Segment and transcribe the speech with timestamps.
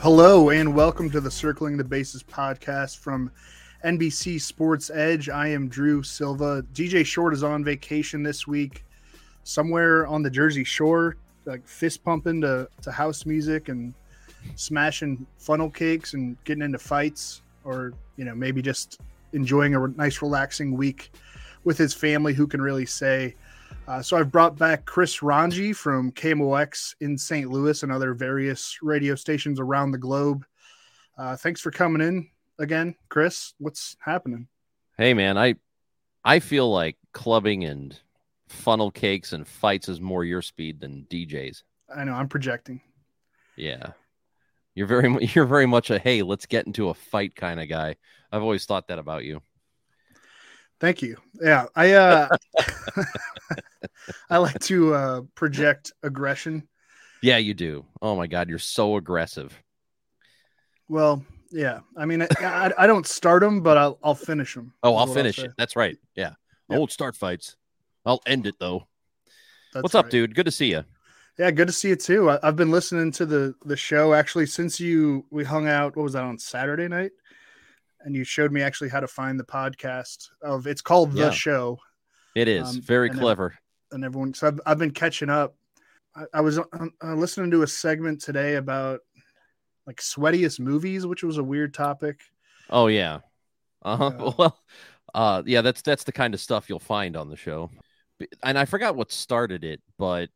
[0.00, 3.32] Hello and welcome to the Circling the Bases podcast from
[3.84, 5.28] NBC Sports Edge.
[5.28, 6.64] I am Drew Silva.
[6.72, 8.84] DJ Short is on vacation this week,
[9.42, 13.92] somewhere on the Jersey Shore, like fist pumping to, to house music and
[14.54, 19.00] smashing funnel cakes and getting into fights, or you know maybe just
[19.32, 21.10] enjoying a nice relaxing week
[21.64, 22.34] with his family.
[22.34, 23.34] Who can really say?
[23.88, 27.48] Uh, so I've brought back Chris Rongey from KMOX in St.
[27.48, 30.44] Louis and other various radio stations around the globe.
[31.16, 33.54] Uh, thanks for coming in again, Chris.
[33.56, 34.46] What's happening?
[34.98, 35.54] Hey man, I
[36.22, 37.98] I feel like clubbing and
[38.46, 41.62] funnel cakes and fights is more your speed than DJs.
[41.96, 42.82] I know I'm projecting.
[43.56, 43.92] Yeah.
[44.74, 47.96] You're very you're very much a hey, let's get into a fight kind of guy.
[48.30, 49.40] I've always thought that about you.
[50.80, 51.16] Thank you.
[51.40, 52.28] Yeah, I uh
[54.30, 56.68] I like to uh project aggression.
[57.22, 57.84] Yeah, you do.
[58.00, 59.60] Oh my god, you're so aggressive.
[60.88, 61.80] Well, yeah.
[61.96, 64.72] I mean, I, I, I don't start them, but I'll I'll finish them.
[64.82, 65.52] Oh, I'll finish it.
[65.58, 65.96] That's right.
[66.14, 66.32] Yeah.
[66.70, 67.56] I won't start fights.
[68.04, 68.86] I'll end it though.
[69.72, 70.34] That's What's up, dude?
[70.34, 70.84] Good to see you.
[71.38, 72.30] Yeah, good to see you too.
[72.30, 75.96] I, I've been listening to the the show actually since you we hung out.
[75.96, 77.12] What was that on Saturday night?
[78.00, 81.30] And you showed me actually how to find the podcast of it's called the Yeah.
[81.30, 81.78] show.
[82.34, 83.58] It is Um, very and clever.
[83.90, 84.34] and everyone.
[84.34, 85.56] So I've, I've been catching up.
[86.14, 86.64] I, I was uh,
[87.02, 89.00] uh, listening to a segment today about
[89.86, 92.20] like sweatiest movies, which was a weird topic.
[92.70, 93.20] Oh yeah.
[93.82, 94.10] Uh-huh.
[94.18, 94.30] Yeah.
[94.38, 94.58] Well,
[95.14, 97.70] uh yeah, that's that's the kind of stuff you'll find on the show.
[98.42, 100.28] And I forgot what started it, but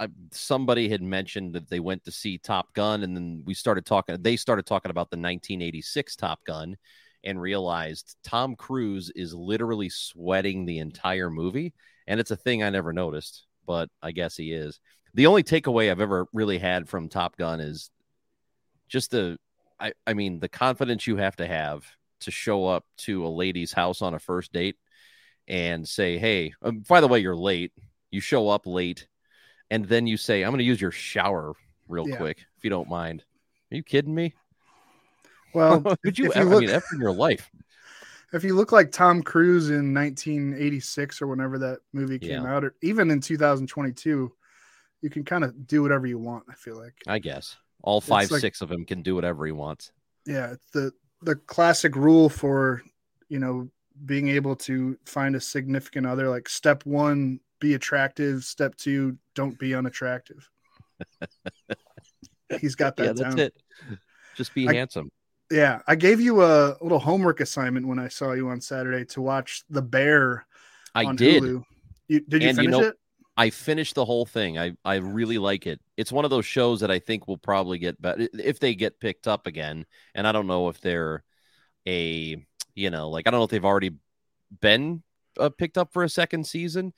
[0.00, 3.84] I, somebody had mentioned that they went to see Top Gun and then we started
[3.84, 6.76] talking they started talking about the 1986 Top Gun
[7.24, 11.74] and realized Tom Cruise is literally sweating the entire movie
[12.06, 14.78] and it's a thing I never noticed, but I guess he is.
[15.14, 17.90] The only takeaway I've ever really had from Top Gun is
[18.88, 19.38] just the
[19.78, 21.84] I, I mean the confidence you have to have
[22.20, 24.76] to show up to a lady's house on a first date
[25.48, 27.72] and say hey um, by the way you're late
[28.10, 29.06] you show up late
[29.70, 31.52] and then you say i'm going to use your shower
[31.88, 32.16] real Yeah.
[32.16, 33.24] quick if you don't mind
[33.72, 34.34] are you kidding me
[35.54, 37.50] Well, could you, you i mean ever in your life
[38.32, 42.56] if you look like Tom Cruise in 1986 or whenever that movie came Yeah.
[42.56, 44.32] out, or even in 2022,
[45.00, 46.44] you can kind of do whatever you want.
[46.50, 49.52] I feel like, i guess all five like- six of him can do whatever he
[49.52, 49.92] wants
[50.26, 52.82] yeah, it's the the classic rule for
[53.28, 53.70] you know
[54.04, 56.28] being able to find a significant other.
[56.28, 58.44] Like step one, be attractive.
[58.44, 60.48] Step two, don't be unattractive.
[62.60, 63.38] He's got that yeah that's down.
[63.38, 63.54] it
[64.36, 65.10] just be I- handsome
[65.50, 69.20] Yeah, I gave you a little homework assignment when I saw you on Saturday to
[69.20, 70.46] watch The Bear
[70.94, 71.62] i on did Hulu.
[72.08, 72.96] You, did you And you finish know- it?
[73.38, 74.58] I finished the whole thing.
[74.58, 75.78] I I really like it.
[75.98, 78.98] It's one of those shows that I think will probably get better if they get
[78.98, 79.84] picked up again.
[80.14, 81.22] And I don't know if they're
[81.86, 82.42] a
[82.74, 83.90] you know like I don't know if they've already
[84.62, 85.02] been
[85.38, 86.94] uh, picked up for a second season,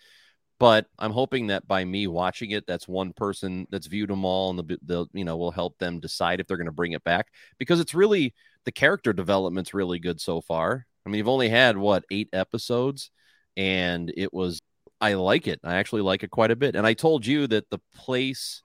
[0.59, 4.51] but I'm hoping that by me watching it, that's one person that's viewed them all,
[4.51, 7.05] and the the you know will help them decide if they're going to bring it
[7.05, 7.29] back
[7.59, 8.35] because it's really
[8.65, 10.87] the character development's really good so far.
[11.07, 13.11] I mean, you've only had what eight episodes,
[13.57, 14.61] and it was
[15.01, 15.61] I like it.
[15.63, 16.75] I actually like it quite a bit.
[16.75, 18.63] And I told you that the place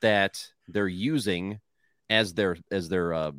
[0.00, 1.60] that they're using
[2.08, 3.32] as their as their uh,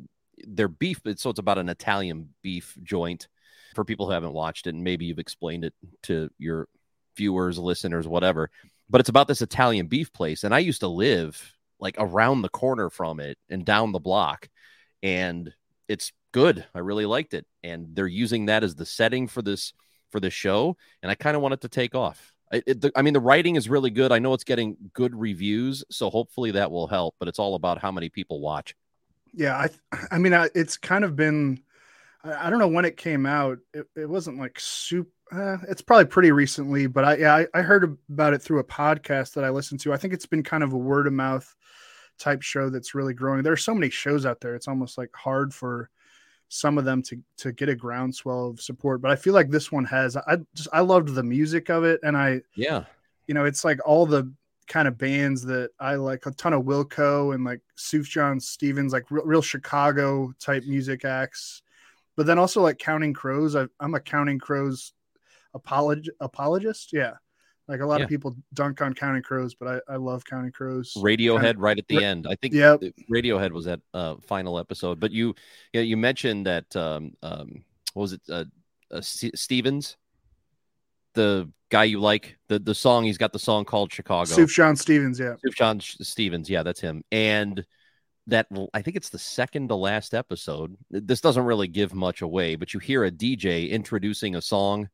[0.46, 3.28] their beef, so it's about an Italian beef joint
[3.74, 6.68] for people who haven't watched it, and maybe you've explained it to your
[7.16, 8.50] viewers, listeners, whatever.
[8.88, 12.48] But it's about this Italian beef place, and I used to live like around the
[12.48, 14.48] corner from it and down the block,
[15.02, 15.52] and
[15.88, 16.64] it's good.
[16.74, 19.72] I really liked it, and they're using that as the setting for this
[20.10, 22.32] for the show, and I kind of want it to take off.
[22.52, 24.12] It, the, I mean, the writing is really good.
[24.12, 27.16] I know it's getting good reviews, so hopefully that will help.
[27.18, 28.76] But it's all about how many people watch.
[29.32, 31.60] Yeah, I, I mean, I, it's kind of been.
[32.22, 33.58] I, I don't know when it came out.
[33.72, 35.10] It, it wasn't like super.
[35.32, 38.64] Uh, it's probably pretty recently, but I yeah I, I heard about it through a
[38.64, 39.92] podcast that I listened to.
[39.92, 41.54] I think it's been kind of a word of mouth
[42.18, 43.42] type show that's really growing.
[43.42, 44.54] There are so many shows out there.
[44.54, 45.90] It's almost like hard for
[46.48, 49.00] some of them to to get a groundswell of support.
[49.00, 50.16] But I feel like this one has.
[50.16, 52.84] I just I loved the music of it, and I yeah,
[53.26, 54.32] you know, it's like all the
[54.66, 59.10] kind of bands that I like a ton of Wilco and like Sufjan Stevens, like
[59.10, 61.62] real, real Chicago type music acts.
[62.16, 63.56] But then also like Counting Crows.
[63.56, 64.92] I, am a Counting Crows
[65.54, 66.92] apolog- apologist.
[66.92, 67.12] Yeah.
[67.66, 68.04] Like a lot yeah.
[68.04, 70.92] of people dunk on Counting Crows, but I, I love Counting Crows.
[70.98, 72.26] Radiohead kind right at the ra- end.
[72.28, 72.76] I think yeah.
[73.10, 75.00] Radiohead was that uh, final episode.
[75.00, 75.28] But you
[75.72, 77.64] you, know, you mentioned that um, um,
[77.94, 78.44] what was it uh,
[78.90, 79.96] uh, Stevens,
[81.14, 84.30] the guy you like the the song he's got the song called Chicago.
[84.30, 85.36] Sufjan Stevens, yeah.
[85.46, 87.02] Sufjan Stevens, yeah, that's him.
[87.10, 87.64] And
[88.26, 90.76] that I think it's the second to last episode.
[90.90, 94.90] This doesn't really give much away, but you hear a DJ introducing a song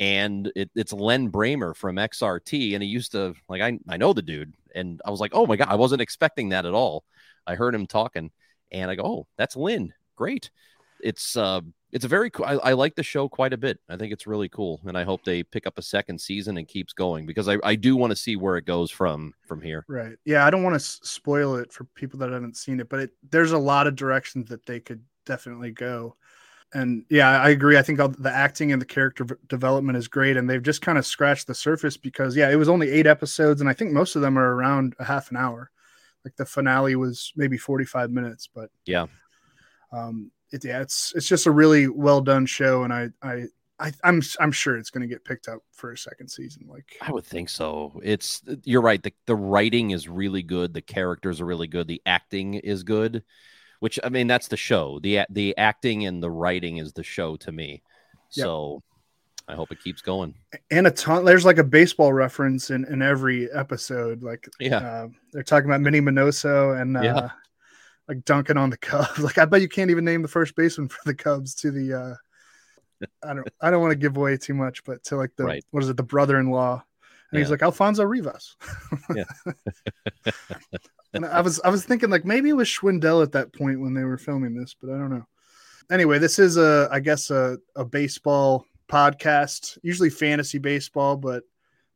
[0.00, 4.12] and it, it's Lin Brehmer from XRT, and he used to like I I know
[4.12, 7.04] the dude, and I was like, oh my god, I wasn't expecting that at all.
[7.46, 8.30] I heard him talking,
[8.70, 10.50] and I go, oh, that's Lin, great.
[11.00, 12.44] It's uh, it's a very cool.
[12.44, 13.78] I, I like the show quite a bit.
[13.88, 16.68] I think it's really cool, and I hope they pick up a second season and
[16.68, 19.84] keeps going because I I do want to see where it goes from from here.
[19.88, 20.16] Right.
[20.24, 23.10] Yeah, I don't want to spoil it for people that haven't seen it, but it,
[23.30, 26.16] there's a lot of directions that they could definitely go
[26.74, 27.78] and yeah, I agree.
[27.78, 31.06] I think the acting and the character development is great, and they've just kind of
[31.06, 34.22] scratched the surface because yeah, it was only eight episodes, and I think most of
[34.22, 35.70] them are around a half an hour.
[36.24, 39.06] Like the finale was maybe forty five minutes, but yeah,
[39.92, 43.44] um, it, yeah, it's it's just a really well done show, and I I.
[43.80, 46.66] I, I'm I'm sure it's going to get picked up for a second season.
[46.68, 48.00] Like I would think so.
[48.02, 49.00] It's you're right.
[49.00, 50.74] The the writing is really good.
[50.74, 51.86] The characters are really good.
[51.86, 53.22] The acting is good
[53.80, 54.98] which I mean that's the show.
[55.00, 57.82] The the acting and the writing is the show to me.
[58.32, 58.44] Yep.
[58.44, 58.82] So
[59.48, 60.34] I hope it keeps going.
[60.70, 64.22] And a ton there's like a baseball reference in, in every episode.
[64.22, 67.30] Like yeah, uh, they're talking about Minnie Minoso and uh, yeah.
[68.08, 69.18] like dunking on the Cubs.
[69.18, 71.94] Like I bet you can't even name the first baseman for the Cubs to the
[71.94, 72.14] uh
[73.22, 75.64] I don't I don't want to give away too much, but to like the right.
[75.70, 76.74] what is it, the brother in law.
[76.74, 76.82] And
[77.32, 77.40] yeah.
[77.40, 78.56] he's like Alfonso Rivas.
[79.14, 79.24] yeah.
[81.12, 83.94] and I was I was thinking like maybe it was Schwindel at that point when
[83.94, 85.26] they were filming this, but I don't know.
[85.90, 91.42] Anyway, this is a I guess a, a baseball podcast, usually fantasy baseball, but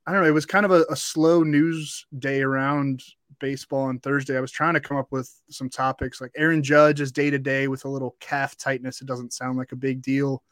[0.07, 0.29] I don't know.
[0.29, 3.03] It was kind of a, a slow news day around
[3.41, 4.37] baseball on Thursday.
[4.37, 7.39] I was trying to come up with some topics like Aaron Judge is day to
[7.39, 9.01] day with a little calf tightness.
[9.01, 10.43] It doesn't sound like a big deal.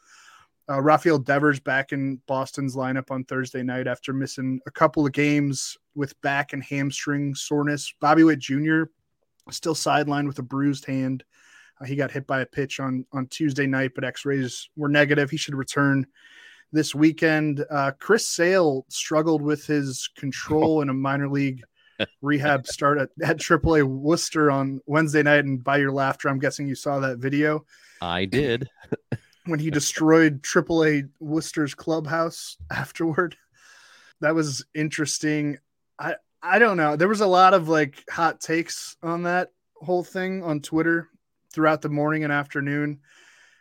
[0.69, 5.11] Uh, Rafael Devers back in Boston's lineup on Thursday night after missing a couple of
[5.11, 7.93] games with back and hamstring soreness.
[7.99, 8.83] Bobby Witt Jr.
[9.49, 11.23] still sidelined with a bruised hand.
[11.79, 15.29] Uh, he got hit by a pitch on on Tuesday night, but X-rays were negative.
[15.29, 16.05] He should return
[16.71, 17.65] this weekend.
[17.69, 21.63] Uh, Chris Sale struggled with his control in a minor league
[22.21, 25.45] rehab start at, at AAA Worcester on Wednesday night.
[25.45, 27.65] And by your laughter, I'm guessing you saw that video.
[28.01, 28.67] I did.
[29.45, 33.35] When he destroyed AAA Worcester's clubhouse afterward.
[34.21, 35.57] That was interesting.
[35.99, 36.95] I I don't know.
[36.95, 41.09] There was a lot of like hot takes on that whole thing on Twitter
[41.53, 42.99] throughout the morning and afternoon.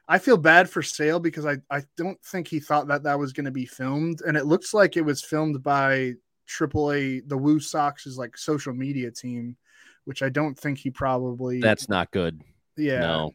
[0.09, 3.33] I feel bad for Sale because I, I don't think he thought that that was
[3.33, 6.15] going to be filmed, and it looks like it was filmed by
[6.49, 9.57] AAA, the Woo Sox's like social media team,
[10.07, 11.61] which I don't think he probably.
[11.61, 12.43] That's not good.
[12.77, 13.01] Yeah.
[13.01, 13.35] No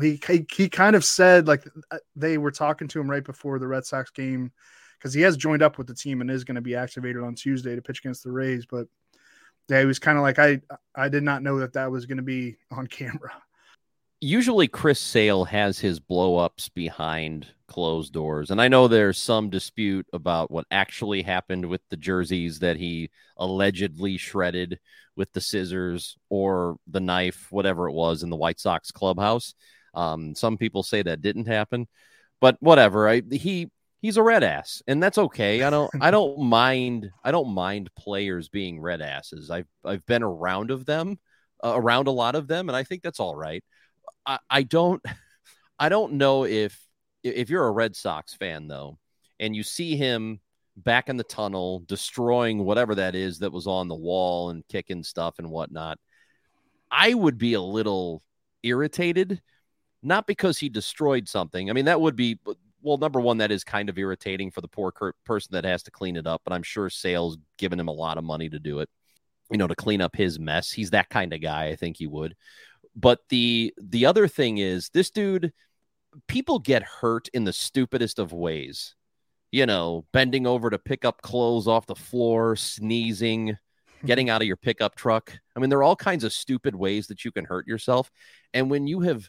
[0.00, 3.58] he, he he kind of said like uh, they were talking to him right before
[3.58, 4.52] the Red Sox game
[4.98, 7.34] because he has joined up with the team and is going to be activated on
[7.34, 8.66] Tuesday to pitch against the Rays.
[8.66, 8.86] But
[9.68, 10.60] yeah, he was kind of like I
[10.94, 13.32] I did not know that that was going to be on camera.
[14.22, 19.48] Usually, Chris Sale has his blow ups behind closed doors, and I know there's some
[19.48, 24.78] dispute about what actually happened with the jerseys that he allegedly shredded
[25.16, 29.54] with the scissors or the knife, whatever it was, in the White Sox clubhouse.
[29.94, 31.88] Um, some people say that didn't happen,
[32.40, 33.08] but whatever.
[33.08, 33.70] I, he
[34.00, 35.62] he's a red ass, and that's okay.
[35.62, 39.50] I don't I don't mind I don't mind players being red asses.
[39.50, 41.18] I've I've been around of them,
[41.64, 43.64] uh, around a lot of them, and I think that's all right.
[44.26, 45.02] I, I don't
[45.78, 46.78] I don't know if
[47.22, 48.98] if you're a Red Sox fan though,
[49.38, 50.40] and you see him
[50.76, 55.02] back in the tunnel destroying whatever that is that was on the wall and kicking
[55.02, 55.98] stuff and whatnot.
[56.90, 58.22] I would be a little
[58.62, 59.40] irritated
[60.02, 61.70] not because he destroyed something.
[61.70, 62.38] I mean, that would be
[62.82, 64.92] well, number one, that is kind of irritating for the poor
[65.24, 66.42] person that has to clean it up.
[66.44, 68.88] But I'm sure Sale's given him a lot of money to do it,
[69.50, 70.72] you know, to clean up his mess.
[70.72, 71.66] He's that kind of guy.
[71.66, 72.34] I think he would.
[72.96, 75.52] But the the other thing is, this dude,
[76.26, 78.94] people get hurt in the stupidest of ways.
[79.52, 83.56] You know, bending over to pick up clothes off the floor, sneezing,
[84.06, 85.36] getting out of your pickup truck.
[85.56, 88.10] I mean, there are all kinds of stupid ways that you can hurt yourself.
[88.54, 89.28] And when you have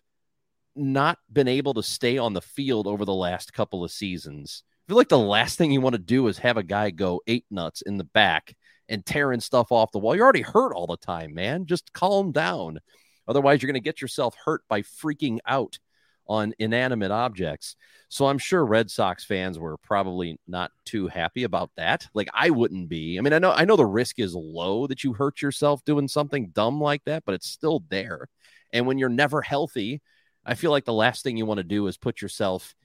[0.75, 4.91] not been able to stay on the field over the last couple of seasons, I
[4.91, 7.45] feel like the last thing you want to do is have a guy go eight
[7.49, 8.55] nuts in the back
[8.89, 10.15] and tearing stuff off the wall.
[10.15, 11.65] You're already hurt all the time, man.
[11.65, 12.79] Just calm down.
[13.27, 15.79] Otherwise, you're going to get yourself hurt by freaking out
[16.27, 17.75] on inanimate objects.
[18.09, 22.07] So I'm sure Red Sox fans were probably not too happy about that.
[22.13, 23.17] Like I wouldn't be.
[23.17, 26.07] I mean, I know I know the risk is low that you hurt yourself doing
[26.07, 28.27] something dumb like that, but it's still there.
[28.73, 30.01] And when you're never healthy,
[30.45, 32.75] I feel like the last thing you want to do is put yourself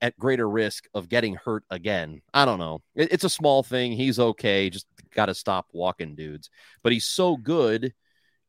[0.00, 2.20] at greater risk of getting hurt again.
[2.32, 2.82] I don't know.
[2.94, 3.92] It, it's a small thing.
[3.92, 4.70] He's okay.
[4.70, 6.50] Just got to stop walking dudes.
[6.82, 7.92] But he's so good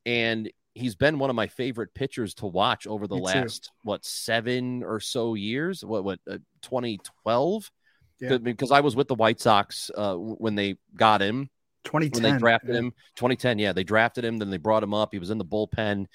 [0.06, 4.84] and he's been one of my favorite pitchers to watch over the last what seven
[4.84, 5.84] or so years.
[5.84, 7.72] What what uh, 2012?
[8.20, 8.38] Yeah.
[8.38, 11.50] Because I was with the White Sox uh, when they got him.
[11.86, 12.24] 2010.
[12.24, 12.80] When they drafted yeah.
[12.80, 12.92] him.
[13.16, 13.60] 2010.
[13.60, 14.38] Yeah, they drafted him.
[14.38, 15.10] Then they brought him up.
[15.12, 16.06] He was in the bullpen.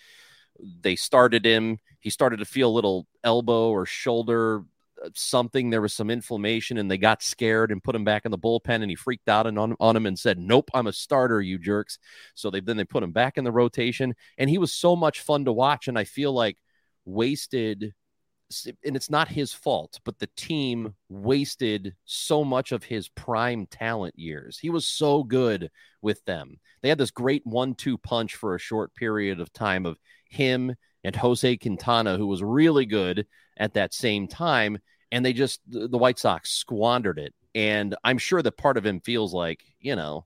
[0.59, 1.79] They started him.
[2.01, 4.65] He started to feel a little elbow or shoulder
[5.05, 5.71] uh, something.
[5.71, 8.83] There was some inflammation, and they got scared and put him back in the bullpen.
[8.83, 11.59] And he freaked out and on, on him and said, "Nope, I'm a starter, you
[11.59, 11.99] jerks."
[12.35, 15.21] So they then they put him back in the rotation, and he was so much
[15.21, 15.89] fun to watch.
[15.89, 16.59] And I feel like
[17.05, 17.95] wasted
[18.85, 24.19] and it's not his fault, but the team wasted so much of his prime talent
[24.19, 24.59] years.
[24.59, 25.71] He was so good
[26.03, 26.59] with them.
[26.83, 29.99] They had this great one two punch for a short period of time of
[30.31, 34.79] him and Jose Quintana, who was really good at that same time.
[35.13, 37.35] And they just, the White Sox squandered it.
[37.55, 40.25] And I'm sure that part of him feels like, you know,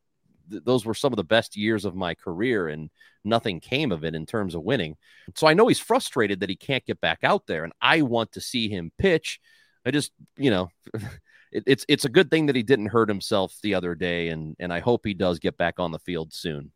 [0.51, 2.91] th- those were some of the best years of my career and
[3.25, 4.97] nothing came of it in terms of winning.
[5.35, 7.65] So I know he's frustrated that he can't get back out there.
[7.65, 9.41] And I want to see him pitch.
[9.87, 10.69] I just, you know,
[11.55, 14.57] it, it's it's a good thing that he didn't hurt himself the other day, and
[14.59, 16.73] and I hope he does get back on the field soon.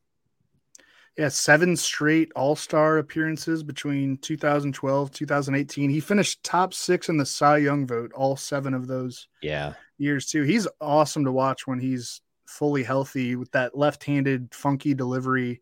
[1.18, 5.90] Yeah, seven straight All Star appearances between 2012 2018.
[5.90, 9.26] He finished top six in the Cy Young vote, all seven of those.
[9.42, 10.44] Yeah, years too.
[10.44, 15.60] He's awesome to watch when he's fully healthy with that left-handed funky delivery.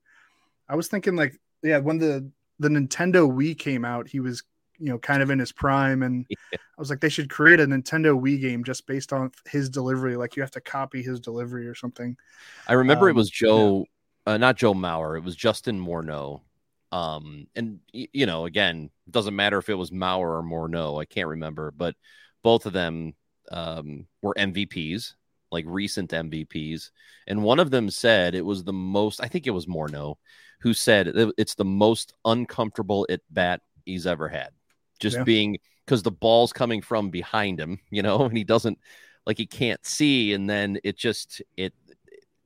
[0.69, 4.43] I was thinking like, yeah, when the the Nintendo Wii came out, he was
[4.79, 6.59] you know kind of in his prime, and yeah.
[6.61, 10.19] I was like, they should create a Nintendo Wii game just based on his delivery.
[10.19, 12.15] Like you have to copy his delivery or something.
[12.69, 13.79] I remember um, it was Joe.
[13.79, 13.93] Yeah
[14.27, 15.17] uh, not Joe Mauer.
[15.17, 16.41] It was Justin Morneau.
[16.93, 21.01] Um, and you know, again, doesn't matter if it was Mauer or Morneau.
[21.01, 21.95] I can't remember, but
[22.43, 23.15] both of them
[23.51, 25.15] um, were MVPs,
[25.51, 26.91] like recent MVPs.
[27.27, 29.21] And one of them said it was the most.
[29.23, 30.17] I think it was Morneau
[30.61, 34.51] who said it's the most uncomfortable at bat he's ever had.
[34.99, 35.25] Just yeah.
[35.25, 38.79] being because the ball's coming from behind him, you know, and he doesn't
[39.27, 41.75] like he can't see, and then it just it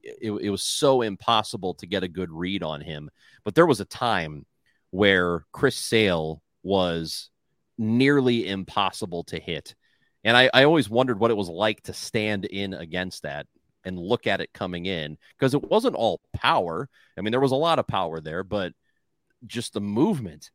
[0.03, 3.11] it, it was so impossible to get a good read on him.
[3.45, 4.47] But there was a time
[4.91, 7.31] where Chris Sale was
[7.79, 9.75] nearly impossible to hit.
[10.25, 13.47] And I, I always wondered what it was like to stand in against that
[13.85, 16.89] and look at it coming in because it wasn't all power.
[17.17, 18.75] I mean, there was a lot of power there, but
[19.47, 20.51] just the movement.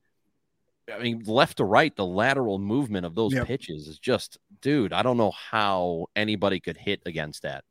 [0.93, 3.47] I mean, left to right, the lateral movement of those yep.
[3.47, 7.63] pitches is just, dude, I don't know how anybody could hit against that.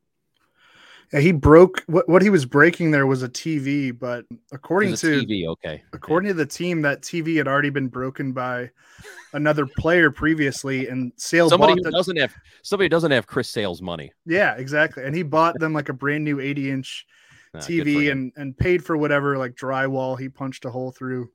[1.12, 5.24] Yeah, he broke what what he was breaking there was a TV, but according to
[5.24, 5.82] TV, okay.
[5.92, 8.70] According to the team, that TV had already been broken by
[9.32, 14.12] another player previously, and Sale somebody the, doesn't have somebody doesn't have Chris Sale's money.
[14.26, 15.04] Yeah, exactly.
[15.04, 17.06] And he bought them like a brand new 80 inch
[17.54, 21.28] ah, TV and and paid for whatever like drywall he punched a hole through.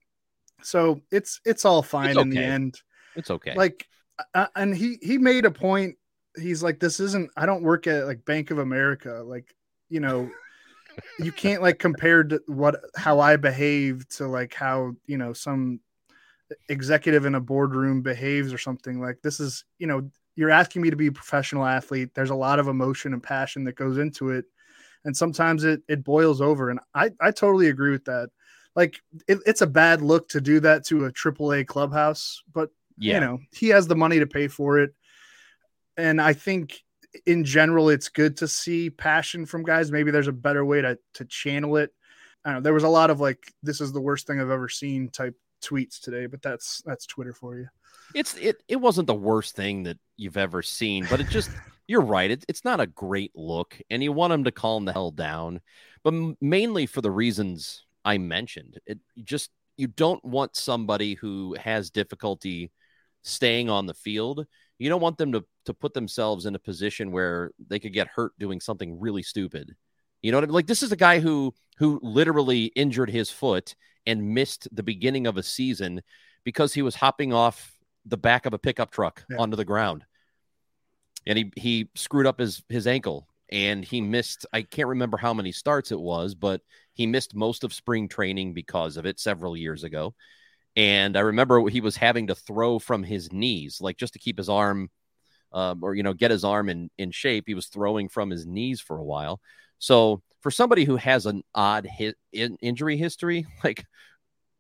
[0.61, 2.23] So it's it's all fine it's okay.
[2.23, 2.81] in the end.
[3.15, 3.53] It's okay.
[3.55, 3.87] Like,
[4.33, 5.95] uh, and he he made a point.
[6.37, 7.31] He's like, this isn't.
[7.35, 9.23] I don't work at like Bank of America.
[9.25, 9.53] Like
[9.89, 10.29] you know
[11.19, 15.79] you can't like compare to what how I behave to like how you know some
[16.67, 19.01] executive in a boardroom behaves or something.
[19.01, 22.11] Like this is you know you're asking me to be a professional athlete.
[22.13, 24.45] There's a lot of emotion and passion that goes into it.
[25.05, 26.69] And sometimes it it boils over.
[26.69, 28.29] And i i totally agree with that.
[28.75, 33.15] Like it, it's a bad look to do that to a AAA clubhouse but yeah.
[33.15, 34.93] you know he has the money to pay for it.
[35.97, 36.81] And i think
[37.25, 39.91] in general, it's good to see passion from guys.
[39.91, 41.91] Maybe there's a better way to to channel it.
[42.45, 44.69] I know, there was a lot of like, "This is the worst thing I've ever
[44.69, 47.67] seen" type tweets today, but that's that's Twitter for you.
[48.15, 51.49] It's it it wasn't the worst thing that you've ever seen, but it just
[51.87, 52.31] you're right.
[52.31, 55.61] It, it's not a great look, and you want him to calm the hell down,
[56.03, 58.79] but mainly for the reasons I mentioned.
[58.85, 62.71] It just you don't want somebody who has difficulty
[63.23, 64.45] staying on the field.
[64.79, 68.07] You don't want them to to put themselves in a position where they could get
[68.07, 69.75] hurt doing something really stupid.
[70.21, 70.53] You know what I mean?
[70.55, 75.27] Like this is a guy who who literally injured his foot and missed the beginning
[75.27, 76.01] of a season
[76.43, 79.37] because he was hopping off the back of a pickup truck yeah.
[79.37, 80.05] onto the ground.
[81.27, 85.33] And he he screwed up his his ankle and he missed I can't remember how
[85.33, 86.61] many starts it was, but
[86.93, 90.15] he missed most of spring training because of it several years ago.
[90.79, 94.37] And I remember he was having to throw from his knees, like just to keep
[94.37, 94.89] his arm
[95.51, 97.43] um, or, you know, get his arm in, in shape.
[97.47, 99.41] He was throwing from his knees for a while.
[99.79, 103.83] So for somebody who has an odd hit in, injury history, like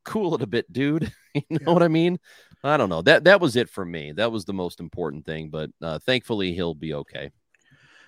[0.03, 1.09] cool it a bit, dude.
[1.33, 1.73] you know yeah.
[1.73, 2.19] what I mean?
[2.65, 3.01] I don't know.
[3.01, 4.11] That that was it for me.
[4.11, 5.49] That was the most important thing.
[5.49, 7.31] But uh, thankfully, he'll be okay.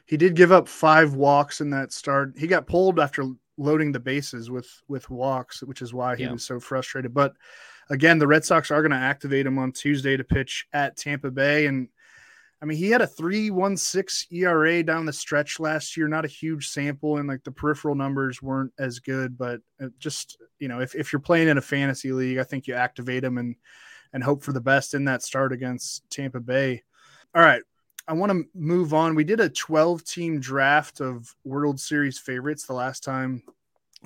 [0.05, 2.33] He did give up five walks in that start.
[2.37, 3.23] He got pulled after
[3.57, 6.33] loading the bases with with walks, which is why he yeah.
[6.33, 7.13] was so frustrated.
[7.13, 7.35] But
[7.89, 11.31] again, the Red Sox are going to activate him on Tuesday to pitch at Tampa
[11.31, 11.89] Bay, and
[12.61, 16.67] I mean, he had a 3.16 ERA down the stretch last year, not a huge
[16.67, 19.35] sample, and like the peripheral numbers weren't as good.
[19.35, 22.67] But uh, just you know, if, if you're playing in a fantasy league, I think
[22.67, 23.55] you activate him and
[24.13, 26.83] and hope for the best in that start against Tampa Bay.
[27.33, 27.63] All right,
[28.07, 29.15] I want to move on.
[29.15, 33.41] We did a 12 team draft of World Series favorites the last time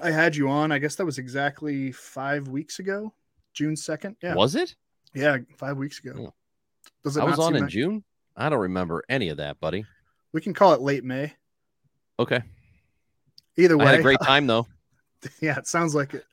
[0.01, 0.71] I had you on.
[0.71, 3.13] I guess that was exactly five weeks ago,
[3.55, 4.17] June 2nd.
[4.21, 4.75] Yeah, was it?
[5.15, 6.13] Yeah, five weeks ago.
[6.27, 6.33] Oh.
[7.03, 7.67] Does it I was on in?
[7.67, 8.03] June.
[8.35, 9.85] I don't remember any of that, buddy.
[10.33, 11.33] We can call it late May.
[12.19, 12.43] Okay.
[13.57, 14.67] Either way, I had a great time though.
[15.39, 16.25] yeah, it sounds like it.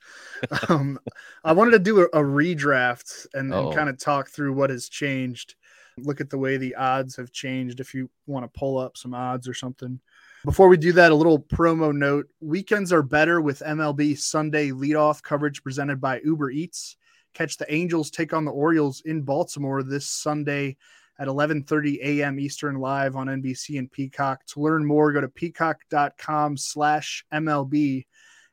[0.69, 0.99] um,
[1.43, 4.89] I wanted to do a, a redraft and, and kind of talk through what has
[4.89, 5.55] changed.
[5.97, 7.79] Look at the way the odds have changed.
[7.79, 9.99] If you want to pull up some odds or something.
[10.43, 15.23] Before we do that, a little promo note: weekends are better with MLB Sunday leadoff
[15.23, 16.97] coverage presented by Uber Eats.
[17.33, 20.77] Catch the Angels take on the Orioles in Baltimore this Sunday
[21.19, 22.39] at 11:30 a.m.
[22.39, 24.43] Eastern live on NBC and Peacock.
[24.47, 28.05] To learn more, go to peacock.com/mlb.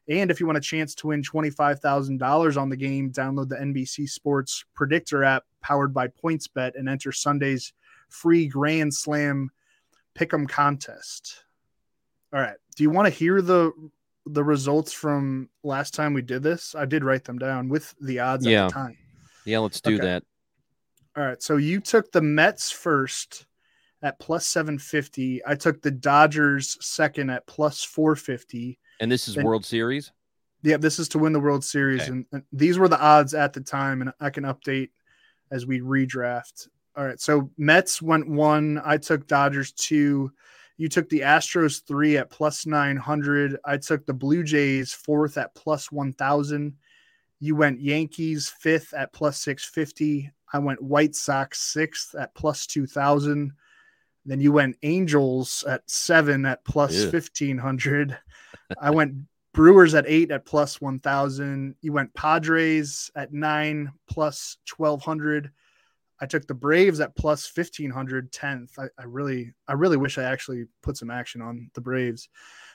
[0.09, 4.09] And if you want a chance to win $25,000 on the game, download the NBC
[4.09, 7.73] Sports Predictor app powered by PointsBet and enter Sunday's
[8.09, 9.51] free Grand Slam
[10.17, 11.45] Pick'em contest.
[12.33, 12.57] All right.
[12.77, 13.71] Do you want to hear the
[14.33, 16.75] the results from last time we did this?
[16.75, 18.65] I did write them down with the odds yeah.
[18.65, 18.97] at the time.
[19.45, 20.05] Yeah, let's do okay.
[20.05, 20.25] that.
[21.17, 21.43] All right.
[21.43, 23.47] So you took the Mets first
[24.03, 25.43] at plus 750.
[25.47, 28.79] I took the Dodgers second at plus 450.
[29.01, 30.13] And this is World Series?
[30.63, 32.03] Yeah, this is to win the World Series.
[32.03, 32.11] Okay.
[32.11, 34.03] And, and, these were the odds at the time.
[34.03, 34.91] And I can update
[35.51, 36.69] as we redraft.
[36.97, 37.21] All right.
[37.21, 38.81] So Mets went one.
[38.85, 40.33] I took Dodgers two.
[40.81, 43.59] You took the Astros three at plus 900.
[43.67, 46.75] I took the Blue Jays fourth at plus 1000.
[47.39, 50.33] You went Yankees fifth at plus 650.
[50.55, 53.53] I went White Sox sixth at plus 2000.
[54.25, 57.11] Then you went Angels at seven at plus yeah.
[57.11, 58.17] 1500.
[58.81, 59.17] I went
[59.53, 61.75] Brewers at eight at plus 1000.
[61.83, 65.51] You went Padres at nine plus 1200.
[66.21, 68.79] I took the Braves at plus 1500 10th.
[68.79, 72.29] I, I, really, I really wish I actually put some action on the Braves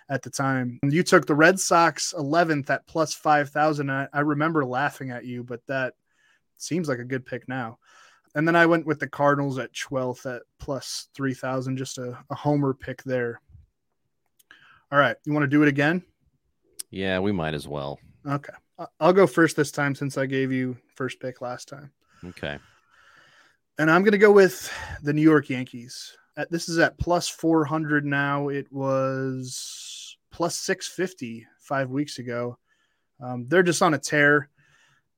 [0.10, 0.80] at the time.
[0.82, 3.90] And you took the Red Sox 11th at plus 5000.
[3.92, 5.94] I, I remember laughing at you, but that
[6.58, 7.78] seems like a good pick now.
[8.34, 12.36] And then I went with the Cardinals at 12th at plus 3,000, just a, a
[12.36, 13.40] homer pick there.
[14.92, 15.16] All right.
[15.26, 16.04] You want to do it again?
[16.90, 18.00] Yeah, we might as well.
[18.28, 18.54] Okay.
[19.00, 21.92] I'll go first this time since I gave you first pick last time.
[22.26, 22.58] Okay.
[23.78, 24.72] And I'm going to go with
[25.04, 26.16] the New York Yankees.
[26.38, 28.48] At, this is at plus 400 now.
[28.48, 32.58] It was plus 650 five weeks ago.
[33.22, 34.50] Um, they're just on a tear.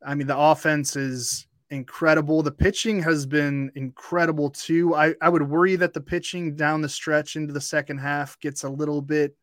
[0.05, 2.41] I mean, the offense is incredible.
[2.41, 4.95] The pitching has been incredible too.
[4.95, 8.63] I, I would worry that the pitching down the stretch into the second half gets
[8.63, 9.35] a little bit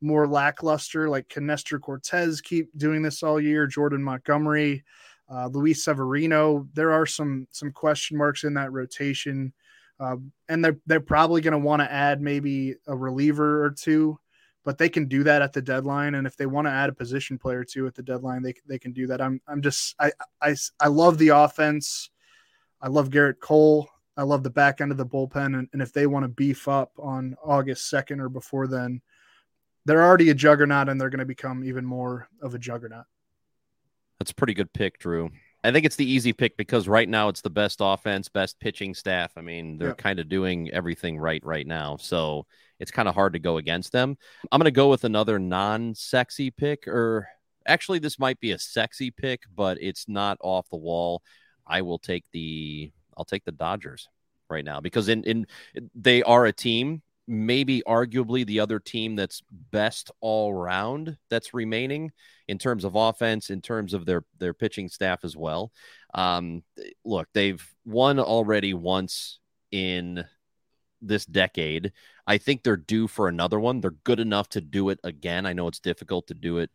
[0.00, 1.08] more lackluster.
[1.08, 3.66] Like can Nestor Cortes keep doing this all year?
[3.66, 4.84] Jordan Montgomery,
[5.32, 6.68] uh, Luis Severino.
[6.74, 9.52] There are some some question marks in that rotation,
[9.98, 10.16] uh,
[10.48, 14.18] and they're they're probably going to want to add maybe a reliever or two
[14.64, 16.14] but they can do that at the deadline.
[16.14, 18.78] And if they want to add a position player too at the deadline, they, they
[18.78, 19.20] can do that.
[19.20, 22.10] I'm, I'm just, I, I, I love the offense.
[22.80, 23.88] I love Gerrit Cole.
[24.16, 25.58] I love the back end of the bullpen.
[25.58, 29.00] And, and if they want to beef up on August 2nd or before then,
[29.84, 33.06] they're already a juggernaut and they're going to become even more of a juggernaut.
[34.22, 35.30] That's a pretty good pick, Drew.
[35.64, 38.94] I think it's the easy pick because right now it's the best offense, best pitching
[38.94, 39.32] staff.
[39.36, 39.98] I mean, they're Yep.
[39.98, 41.96] kind of doing everything right right now.
[41.96, 42.46] So
[42.78, 44.16] it's kind of hard to go against them.
[44.52, 47.26] I'm going to go with another non sexy pick, or
[47.66, 51.20] actually, this might be a sexy pick, but it's not off the wall.
[51.66, 54.06] I will take the I'll take the Dodgers
[54.48, 55.46] right now because in in
[55.96, 57.02] they are a team
[57.32, 62.12] maybe arguably the other team that's best all round that's remaining
[62.46, 65.72] in terms of offense in terms of their their pitching staff as well.
[66.14, 66.62] Um
[67.04, 69.40] look they've won already once
[69.70, 70.24] in
[71.00, 71.92] this decade.
[72.26, 73.80] I think they're due for another one.
[73.80, 75.46] They're good enough to do it again.
[75.46, 76.70] I know it's difficult to do it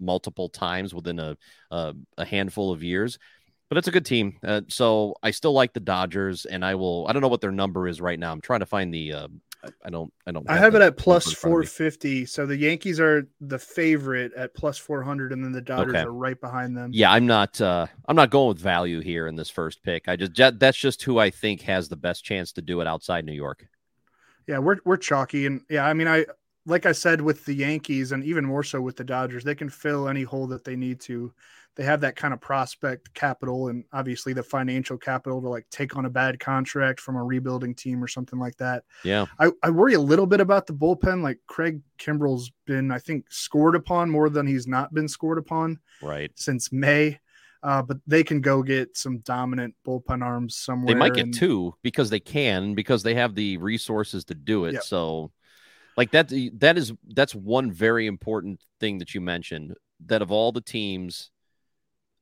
[0.00, 1.36] multiple times within a
[1.70, 3.18] a, a handful of years
[3.72, 4.36] but it's a good team.
[4.46, 7.06] Uh, so I still like the Dodgers, and I will.
[7.08, 8.30] I don't know what their number is right now.
[8.30, 9.14] I'm trying to find the.
[9.14, 9.28] Uh,
[9.82, 10.12] I, don't.
[10.26, 10.44] I don't.
[10.50, 11.66] I have it at plus number in front of me.
[11.68, 12.26] 450.
[12.26, 16.02] So the Yankees are the favorite at plus 400, and then the Dodgers Okay.
[16.02, 16.90] are right behind them.
[16.92, 17.62] Yeah, I'm not.
[17.62, 20.06] Uh, I'm not going with value here in this first pick.
[20.06, 20.58] I just.
[20.58, 23.66] That's just who I think has the best chance to do it outside New York.
[24.46, 26.26] Yeah, we're we're chalky, and yeah, I mean, I
[26.66, 29.68] like I said with the Yankees, and even more so with the Dodgers, they can
[29.68, 31.32] fill any hole that they need to.
[31.74, 35.96] They have that kind of prospect capital, and obviously the financial capital to like take
[35.96, 38.84] on a bad contract from a rebuilding team or something like that.
[39.04, 39.24] Yeah.
[39.38, 41.22] I, I worry a little bit about the bullpen.
[41.22, 45.78] Like Craig Kimbrel's been, I think, scored upon more than he's not been scored upon
[46.02, 46.30] Right.
[46.34, 47.18] since May.
[47.62, 50.92] Uh, but they can go get some dominant bullpen arms somewhere.
[50.92, 54.64] They might get and- two because they can because they have the resources to do
[54.66, 54.74] it.
[54.74, 54.82] Yep.
[54.82, 55.30] So,
[55.96, 56.32] like that.
[56.58, 59.74] That is that's one very important thing that you mentioned.
[60.06, 61.30] That of all the teams,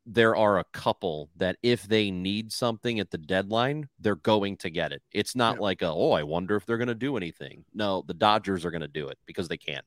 [0.06, 4.70] there are a couple that if they need something at the deadline, they're going to
[4.70, 5.02] get it.
[5.12, 5.61] It's not Yep.
[5.61, 7.64] like a, oh, I wonder if they're going to do anything.
[7.74, 9.85] No, the Dodgers are going to do it because they can't.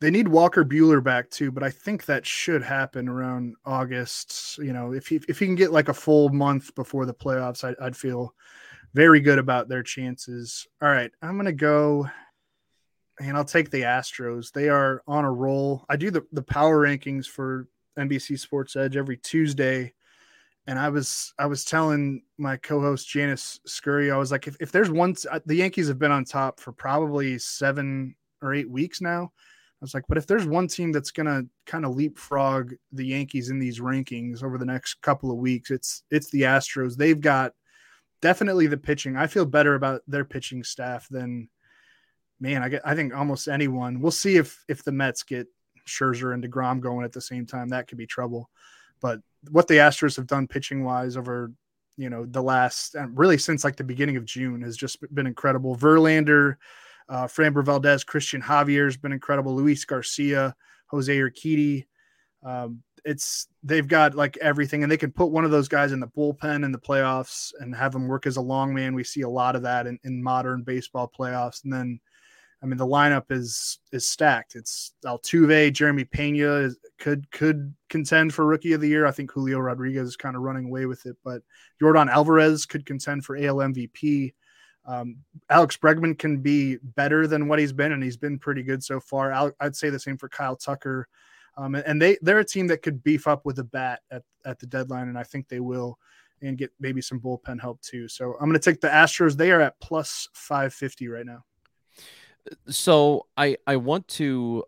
[0.00, 4.58] They need Walker Buehler back too, but I think that should happen around August.
[4.58, 7.64] You know, if he if he can get like a full month before the playoffs,
[7.64, 8.34] I, I'd feel
[8.92, 10.66] very good about their chances.
[10.82, 12.06] All right, I'm gonna go,
[13.20, 14.52] and I'll take the Astros.
[14.52, 15.84] They are on a roll.
[15.88, 19.94] I do the the power rankings for NBC Sports Edge every Tuesday,
[20.66, 24.72] and I was I was telling my co-host Janice Scurry, I was like, if, if
[24.72, 29.00] there's one, uh, the Yankees have been on top for probably seven or eight weeks
[29.00, 29.32] now.
[29.32, 33.50] I was like, but if there's one team that's gonna kind of leapfrog the Yankees
[33.50, 36.96] in these rankings over the next couple of weeks, it's it's the Astros.
[36.96, 37.52] They've got
[38.20, 39.16] definitely the pitching.
[39.16, 41.48] I feel better about their pitching staff than
[42.40, 42.62] man.
[42.62, 44.00] I get I think almost anyone.
[44.00, 45.46] We'll see if if the Mets get
[45.86, 47.68] Scherzer and Degrom going at the same time.
[47.68, 48.50] That could be trouble.
[49.00, 49.20] But
[49.50, 51.52] what the Astros have done pitching wise over
[51.96, 55.76] you know the last really since like the beginning of June has just been incredible.
[55.76, 56.56] Verlander.
[57.08, 59.54] Uh, Framber Valdez, Christian Javier has been incredible.
[59.54, 60.56] Luis Garcia,
[60.88, 61.86] Jose Urquidy.
[62.44, 66.00] Um, it's they've got like everything, and they can put one of those guys in
[66.00, 68.94] the bullpen in the playoffs and have them work as a long man.
[68.94, 71.62] We see a lot of that in, in modern baseball playoffs.
[71.62, 72.00] And then,
[72.62, 74.56] I mean, the lineup is is stacked.
[74.56, 79.06] It's Altuve, Jeremy Pena is, could could contend for Rookie of the Year.
[79.06, 81.42] I think Julio Rodriguez is kind of running away with it, but
[81.82, 84.32] Yordan Alvarez could contend for AL MVP.
[84.86, 85.18] Um,
[85.50, 89.00] Alex Bregman can be better than what he's been, and he's been pretty good so
[89.00, 89.32] far.
[89.32, 91.08] Al- I'd say the same for Kyle Tucker.
[91.58, 94.58] Um, and they they're a team that could beef up with a bat at, at
[94.58, 95.98] the deadline, and I think they will,
[96.42, 98.08] and get maybe some bullpen help too.
[98.08, 99.36] So I'm going to take the Astros.
[99.36, 101.44] They are at plus 550 right now.
[102.68, 104.64] So I I want to.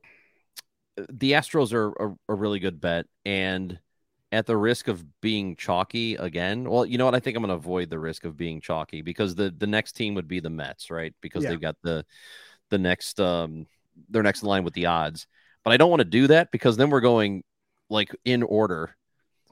[1.11, 3.79] The Astros are a, a really good bet, and
[4.33, 7.15] at the risk of being chalky again, well, you know what?
[7.15, 9.93] I think I'm going to avoid the risk of being chalky because the the next
[9.93, 11.15] team would be the Mets, right?
[11.21, 11.51] Because Yeah.
[11.51, 12.05] they've got the
[12.71, 13.67] the next um
[14.09, 15.27] their next line with the odds.
[15.65, 17.45] But I don't want to do that because then we're going
[17.91, 18.97] like in order.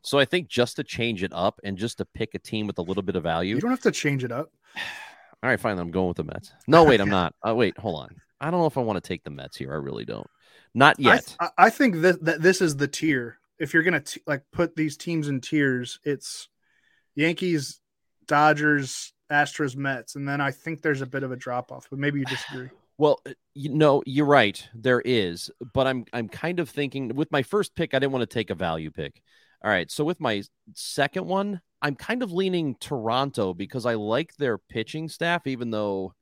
[0.02, 2.78] So I think just to change it up and just to pick a team with
[2.78, 3.56] a little bit of value.
[3.56, 4.50] You don't have to change it up.
[5.42, 5.78] All right, fine.
[5.78, 6.52] I'm going with the Mets.
[6.66, 7.34] No, wait, I'm not.
[7.46, 8.16] Uh, wait, hold on.
[8.40, 9.72] I don't know if I want to take the Mets here.
[9.72, 10.26] I really don't.
[10.74, 11.36] Not yet.
[11.40, 13.38] I, I think that, that this is the tier.
[13.58, 16.48] If you're going to like put these teams in tiers, it's
[17.14, 17.80] Yankees,
[18.26, 21.86] Dodgers, Astros, Mets, and then I think there's a bit of a drop off.
[21.88, 22.68] But maybe you disagree.
[22.98, 24.66] Well, uh, you know, you're right.
[24.74, 28.22] There is, but I'm I'm kind of thinking with my first pick, I didn't want
[28.22, 29.20] to take a value pick.
[29.62, 34.34] All right, so with my second one, I'm kind of leaning Toronto because I like
[34.36, 36.14] their pitching staff, even though,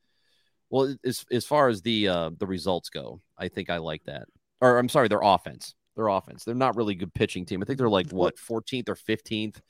[0.71, 4.27] well, as as far as the uh, the results go, I think I like that.
[4.61, 5.75] Or I'm sorry, their offense.
[5.97, 6.43] Their offense.
[6.45, 7.63] They're not really good pitching team.
[7.63, 9.61] I think they're like what 14th or 15th.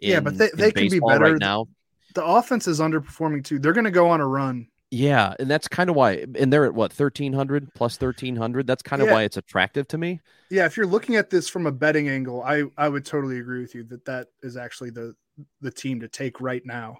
[0.00, 1.24] Yeah, but they- they can be better.
[1.24, 1.66] right now.
[2.14, 3.58] The offense is underperforming too.
[3.58, 6.24] They're going to go on a run Yeah, and that's kind of why.
[6.38, 8.66] And they're at what thirteen hundred plus thirteen hundred.
[8.66, 9.14] That's kind of Yeah.
[9.14, 10.20] why it's attractive to me.
[10.50, 13.60] Yeah, if you're looking at this from a betting angle, I I would totally agree
[13.60, 15.14] with you that that is actually the
[15.60, 16.98] the team to take right now.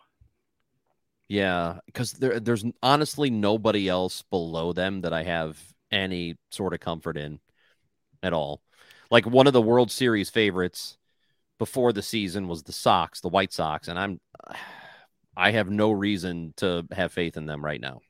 [1.29, 6.81] Yeah, because there, there's honestly nobody else below them that I have any sort of
[6.81, 7.41] comfort in
[8.23, 8.63] at all.
[9.11, 10.99] Like one of the World Series favorites
[11.59, 14.21] before the season was the Sox, the White Sox, and I'm
[15.39, 18.01] I have no reason to have faith in them right now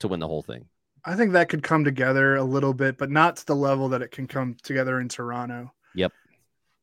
[0.00, 0.66] to win the whole thing.
[1.06, 4.02] I think that could come together a little bit, but not to the level that
[4.02, 5.72] it can come together in Toronto.
[5.94, 6.12] Yep.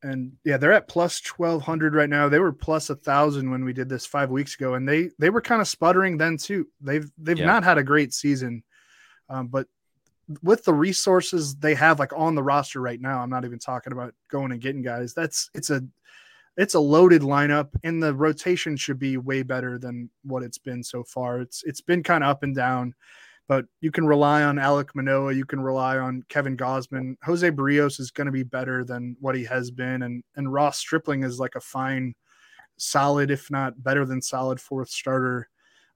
[0.04, 2.28] And yeah, they're at plus twelve hundred right now.
[2.30, 5.30] They were plus a thousand when we did this five weeks ago, and they they
[5.30, 6.68] were kind of sputtering then too.
[6.82, 7.46] They've they've Yeah.
[7.46, 8.63] not had a great season,
[9.30, 9.68] um, but
[10.42, 13.94] with the resources they have like on the roster right now, I'm not even talking
[13.94, 15.13] about going and getting guys.
[15.13, 15.82] That's it's a
[16.58, 20.84] it's a loaded lineup, and the rotation should be way better than what it's been
[20.84, 21.39] so far.
[21.39, 22.94] It's it's been kind of up and down
[23.47, 25.34] but you can rely on Alek Manoah.
[25.34, 27.15] You can rely on Kevin Gausman.
[27.23, 30.77] Jose Berrios is going to be better than what he has been, and and Ross
[30.77, 32.13] Stripling is like a fine,
[32.77, 35.49] solid, if not better than solid fourth starter.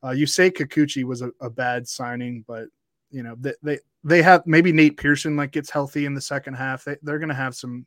[0.04, 2.68] Uh, you say Kikuchi was a, a bad signing, but
[3.10, 6.56] you know they, they they have maybe Nate Pearson like gets healthy in the second
[6.56, 6.84] half.
[6.84, 7.86] They, they're going to have some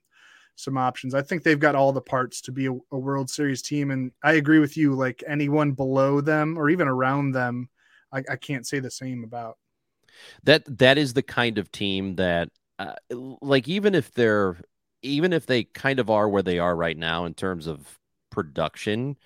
[0.56, 1.14] some options.
[1.14, 4.10] I think they've got all the parts to be a, a World Series team, and
[4.22, 4.94] I agree with you.
[4.94, 7.68] Like anyone below them or even around them.
[8.12, 9.56] I, I can't say the same about.
[10.44, 14.56] That that is the kind of team that uh, like even if they're
[15.02, 17.98] even if they kind of are where they are right now in terms of
[18.30, 19.16] production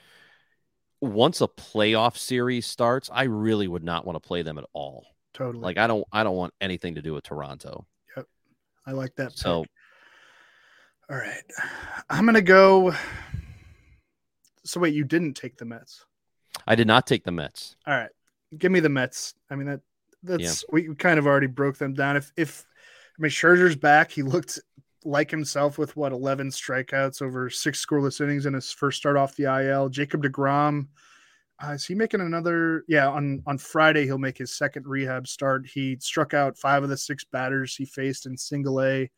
[1.00, 5.04] once a playoff series starts i really would not want to play them at all
[5.34, 5.62] Totally.
[5.62, 8.26] like i don't i don't want anything to do with toronto Yep.
[8.86, 9.36] I like that.
[9.36, 9.70] so pick.
[11.10, 11.42] all right,
[12.08, 12.94] I'm gonna go.
[14.64, 16.06] So wait, you didn't take the Mets.
[16.66, 18.10] i did not take the mets All right,
[18.58, 19.34] give me the Mets.
[19.50, 19.80] I mean that
[20.22, 22.16] that's we we kind of already broke them down.
[22.16, 22.64] If if
[23.18, 24.58] I mean Scherzer's back, he looked
[25.04, 29.36] like himself with what 11 strikeouts over six scoreless innings in his first start off
[29.36, 29.88] the IL.
[29.90, 30.88] Jacob Degrom.
[31.62, 32.84] Uh, is he making another?
[32.88, 35.66] Yeah, on on Friday he'll make his second rehab start.
[35.66, 39.10] He struck out five of the six batters he faced in single A.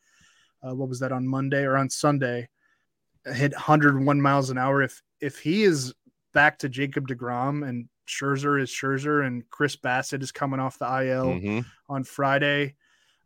[0.63, 2.49] Uh, what was that on Monday or on Sunday?
[3.25, 4.83] Hit 101 miles an hour.
[4.83, 5.95] If if he is
[6.35, 10.87] back to Jacob Degrom and Scherzer is Scherzer and Chris Bassitt is coming off the
[10.87, 11.65] IL Mhm.
[11.89, 12.75] on Friday.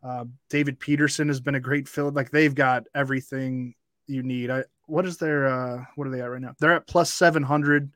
[0.03, 2.11] Uh, David Peterson has been a great fill.
[2.11, 3.75] Like they've got everything
[4.07, 4.51] you need.
[4.51, 6.55] I what is their uh what are they at right now?
[6.59, 7.93] They're at plus seven hundred.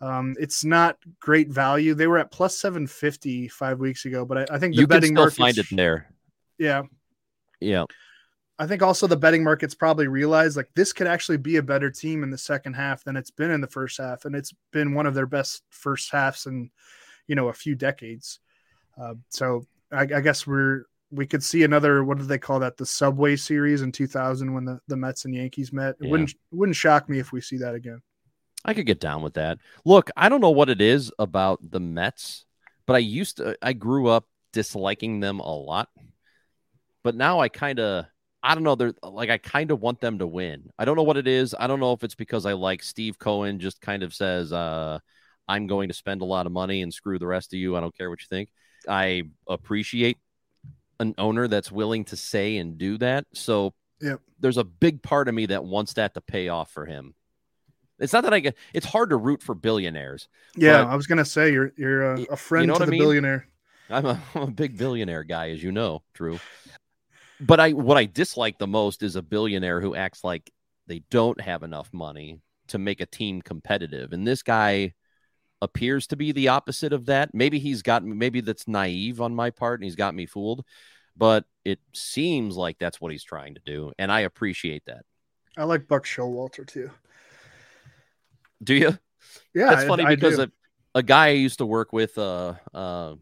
[0.00, 1.94] Um, it's not great value.
[1.94, 4.86] They were at plus seven fifty five weeks ago, but I, I think the you
[4.86, 6.08] can betting still markets, find it there
[6.58, 6.82] Yeah,
[7.60, 7.84] yeah
[8.62, 11.90] I think also the betting markets probably realized like this could actually be a better
[11.90, 14.94] team in the second half than it's been in the first half, and it's been
[14.94, 16.70] one of their best first halves in
[17.26, 18.38] you know a few decades.
[18.96, 22.76] Uh, so I, I guess we're we could see another what do they call that
[22.76, 25.96] the Subway Series in 2000 when the, the Mets and Yankees met.
[26.00, 26.10] It Yeah.
[26.12, 28.00] wouldn't wouldn't shock me if we see that again.
[28.64, 29.58] I could get down with that.
[29.84, 32.44] Look, I don't know what it is about the Mets,
[32.86, 35.88] but I used to I grew up disliking them a lot.
[37.02, 38.06] But now I kind of
[38.42, 40.70] I don't know, they're like I kind of want them to win.
[40.78, 41.54] I don't know what it is.
[41.58, 44.98] I don't know if it's because I like Steve Cohen just kind of says uh
[45.48, 47.76] I'm going to spend a lot of money and screw the rest of you.
[47.76, 48.48] I don't care what you think.
[48.88, 50.18] I appreciate
[51.00, 53.26] an owner that's willing to say and do that.
[53.34, 54.20] So Yep.
[54.40, 57.14] there's a big part of me that wants that to pay off for him.
[57.98, 58.56] It's not that I get.
[58.74, 60.26] It's hard to root for billionaires.
[60.56, 62.90] Yeah, I was gonna say you're you're a, a friend know to what I the
[62.92, 63.00] mean?
[63.00, 63.46] billionaire.
[63.90, 66.38] I'm a, I'm a big billionaire guy, as you know, Drew.
[67.46, 70.50] But I what I dislike the most is a billionaire who acts like
[70.86, 74.12] they don't have enough money to make a team competitive.
[74.12, 74.94] And this guy
[75.60, 77.34] appears to be the opposite of that.
[77.34, 80.64] Maybe he's got maybe that's naive on my part and he's got me fooled,
[81.16, 85.04] but it seems like that's what he's trying to do, and I appreciate that.
[85.56, 86.90] I like Buck Showalter too.
[88.62, 88.98] Do you?
[89.54, 90.50] Yeah, That's funny I because a,
[90.94, 93.14] a guy I used to work with, uh, uh,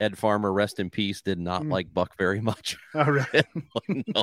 [0.00, 1.72] Ed Farmer, rest in peace, did not Mm.
[1.72, 2.76] like Buck very much.
[2.94, 3.44] Oh, really?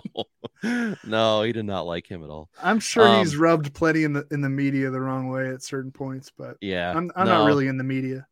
[0.63, 2.49] no, no, he did not like him at all.
[2.63, 5.61] I'm sure Um, he's rubbed plenty in the in the media the wrong way at
[5.63, 7.39] certain points, but Yeah, I'm I'm no.
[7.39, 8.25] not really in the media.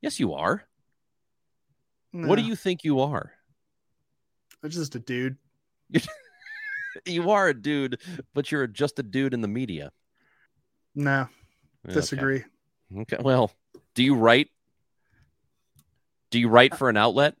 [0.00, 0.62] Yes, you are.
[2.12, 3.32] What do you think you are?
[4.62, 5.36] I'm just a dude.
[7.06, 8.00] You are a dude,
[8.34, 9.92] but you're just a dude in the media.
[10.94, 11.26] No,
[11.86, 11.94] Okay.
[11.94, 12.44] disagree.
[12.94, 13.16] Okay.
[13.18, 13.50] Well,
[13.94, 14.48] do you write?
[16.32, 17.34] Do you write for an outlet?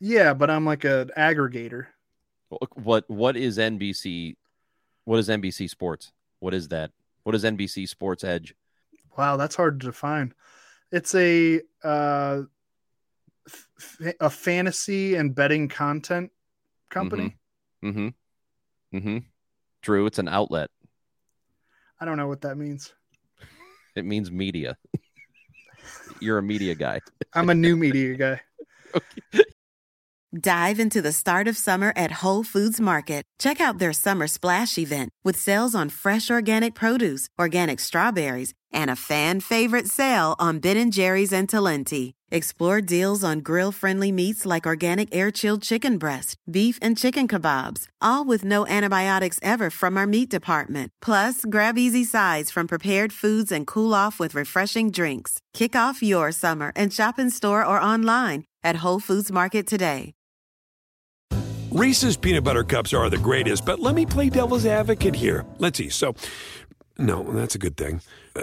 [0.00, 1.86] Yeah, but I'm like an aggregator.
[2.74, 4.34] What What is NBC?
[5.04, 6.12] What is NBC Sports?
[6.40, 6.90] What is that?
[7.22, 8.54] What is NBC Sports Edge?
[9.16, 10.34] Wow, that's hard to define.
[10.90, 12.42] It's a uh,
[13.46, 16.32] f- a fantasy and betting content
[16.90, 17.36] company.
[17.84, 18.08] Mm-hmm.
[18.96, 19.18] Mm-hmm.
[19.82, 20.68] Drew, it's an outlet.
[22.00, 22.92] I don't know what that means.
[23.94, 24.76] It means media.
[26.24, 27.00] You're a media guy.
[27.34, 28.40] I'm a new media guy.
[30.40, 33.24] Dive into the start of summer at Whole Foods Market.
[33.38, 38.90] Check out their summer splash event with sales on fresh organic produce, organic strawberries, and
[38.90, 42.12] a fan favorite sale on Ben & Jerry's and Talenti.
[42.34, 48.24] Explore deals on grill-friendly meats like organic air-chilled chicken breast, beef and chicken kebabs, all
[48.24, 50.90] with no antibiotics ever from our meat department.
[51.00, 55.38] Plus, grab easy sides from prepared foods and cool off with refreshing drinks.
[55.52, 60.12] Kick off your summer and shop in store or online at Whole Foods Market today.
[61.70, 65.46] Reese's peanut butter cups are the greatest, but let me play devil's advocate here.
[65.58, 65.88] Let's see.
[65.88, 66.16] So,
[66.98, 68.00] no, that's a good thing.
[68.34, 68.42] Uh,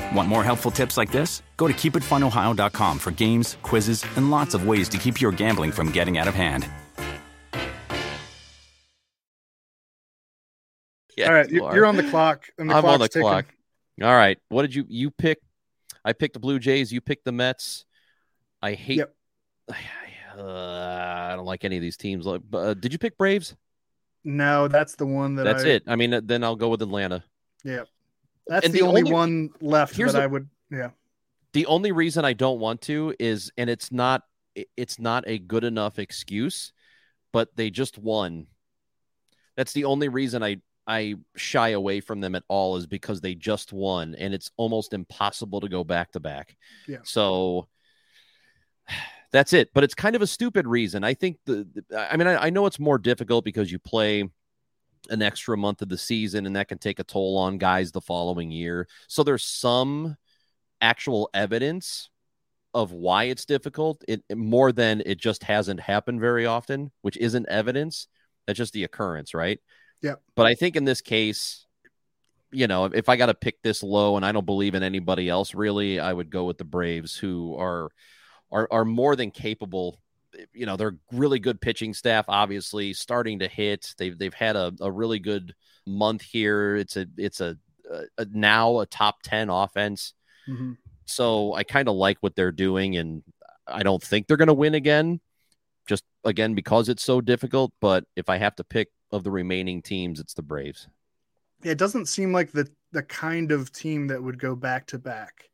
[0.13, 1.41] Want more helpful tips like this?
[1.57, 5.91] Go to keepitfunohio.com for games, quizzes, and lots of ways to keep your gambling from
[5.91, 6.69] getting out of hand.
[11.17, 12.45] Yeah, All right, you you're, on the clock.
[12.57, 13.27] And the I'm on the clock's ticking.
[13.27, 13.45] clock.
[14.01, 14.37] All right.
[14.49, 15.39] What did you you pick?
[16.03, 16.91] I picked the Blue Jays.
[16.91, 17.85] You picked the Mets.
[18.61, 18.97] I hate.
[18.97, 19.13] Yep.
[19.69, 19.73] Uh,
[21.31, 22.25] I don't like any of these teams.
[22.25, 23.55] Uh, did you pick Braves?
[24.23, 25.83] No, that's the one that That's I, it.
[25.87, 27.23] I mean, then I'll go with Atlanta.
[27.63, 27.83] Yeah,
[28.47, 30.49] that's And the, the only, only- one left Here's that the- I would.
[30.69, 30.91] Yeah,
[31.53, 34.23] The only reason I don't want to is, and it's not,
[34.77, 36.71] it's not a good enough excuse,
[37.33, 38.47] but they just won.
[39.57, 43.35] That's the only reason I I shy away from them at all is because they
[43.35, 46.55] just won, and it's almost impossible to go back to back.
[46.87, 46.97] Yeah.
[47.03, 47.67] So
[49.31, 49.69] that's it.
[49.73, 51.03] But it's kind of a stupid reason.
[51.03, 54.27] I think the, the- I mean, I, I know it's more difficult because you play
[55.09, 58.01] an extra month of the season, and that can take a toll on guys the
[58.01, 58.87] following year.
[59.07, 60.17] So there's some
[60.79, 62.09] actual evidence
[62.73, 64.03] of why it's difficult.
[64.07, 68.07] It more than it just hasn't happened very often, which isn't evidence.
[68.47, 69.59] That's just the occurrence, right?
[70.01, 70.15] Yeah.
[70.35, 71.65] But I think in this case,
[72.51, 74.83] you know, if, if I got to pick this low and I don't believe in
[74.83, 77.89] anybody else, really, I would go with the Braves, who are
[78.51, 79.99] are are more than capable.
[80.53, 83.93] You know, they're really good pitching staff, obviously starting to hit.
[83.97, 85.53] They've they've had a, a really good
[85.85, 86.75] month here.
[86.75, 87.57] It's a it's a,
[87.91, 90.13] a, a now a top ten offense.
[90.47, 90.77] Mhm.
[91.05, 93.23] So I kind of like what they're doing, and
[93.67, 95.19] I don't think they're going to win again.
[95.87, 97.73] Just again because it's so difficult.
[97.81, 100.87] But if I have to pick of the remaining teams, it's the Braves.
[101.63, 104.99] Yeah, it doesn't seem like the the kind of team that would go back to
[104.99, 105.49] back.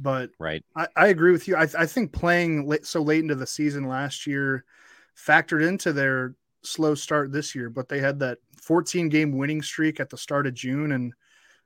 [0.00, 0.64] But Right.
[0.74, 1.56] I, I agree with you.
[1.56, 4.64] I, I think playing late, so late into the season last year
[5.16, 7.70] factored into their slow start this year.
[7.70, 11.12] But they had that 14 game winning streak at the start of June, and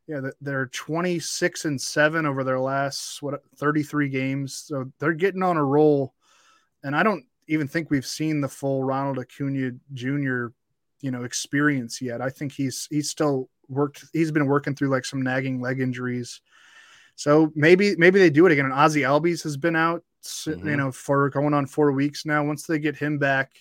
[0.07, 4.65] yeah, they're 26 and seven over their last what 33 games.
[4.67, 6.15] So they're getting on a roll.
[6.83, 10.49] And I don't even think we've seen the full Ronald Acuna Jr.
[11.01, 12.21] you know experience yet.
[12.21, 14.05] I think he's he's still worked.
[14.13, 16.41] He's been working through like some nagging leg injuries.
[17.17, 18.65] So maybe maybe they do it again.
[18.67, 22.45] And Ozzy Albies has been out, s- you know, for going on four weeks now.
[22.45, 23.53] Once they get him back,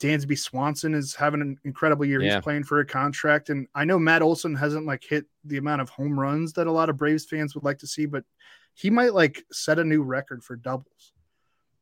[0.00, 2.20] Dansby Swanson is having an incredible year.
[2.20, 2.34] Yeah.
[2.36, 5.80] He's playing for a contract, and I know Matt Olson hasn't like hit the amount
[5.82, 8.24] of home runs that a lot of Braves fans would like to see, but
[8.74, 11.12] he might like set a new record for doubles.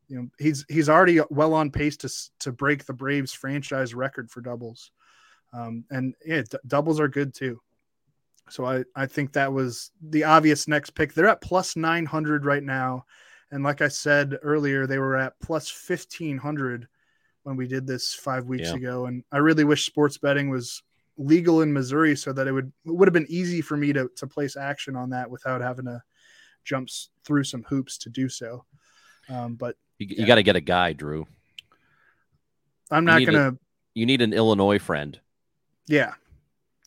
[0.08, 4.30] You know, he's he's already well on pace to to break the Braves franchise record
[4.30, 4.92] for doubles,
[5.52, 7.60] um, and yeah, d- doubles are good too.
[8.48, 11.12] So I, I think that was the obvious next pick.
[11.14, 13.04] They're at plus 900 right now.
[13.50, 16.86] And like I said earlier, they were at plus 1500
[17.42, 18.74] when we did this five weeks Yeah.
[18.76, 19.06] ago.
[19.06, 20.82] And I really wish sports betting was
[21.16, 24.08] legal in Missouri so that it would, it would have been easy for me to,
[24.16, 26.02] to place action on that without having to
[26.64, 26.88] jump
[27.24, 28.64] through some hoops to do so.
[29.28, 30.20] Um, but You, Yeah.
[30.20, 31.26] you got to get a guy, Drew.
[32.90, 33.58] I'm not going to,
[33.94, 35.18] You need an Illinois friend.
[35.88, 36.14] yeah,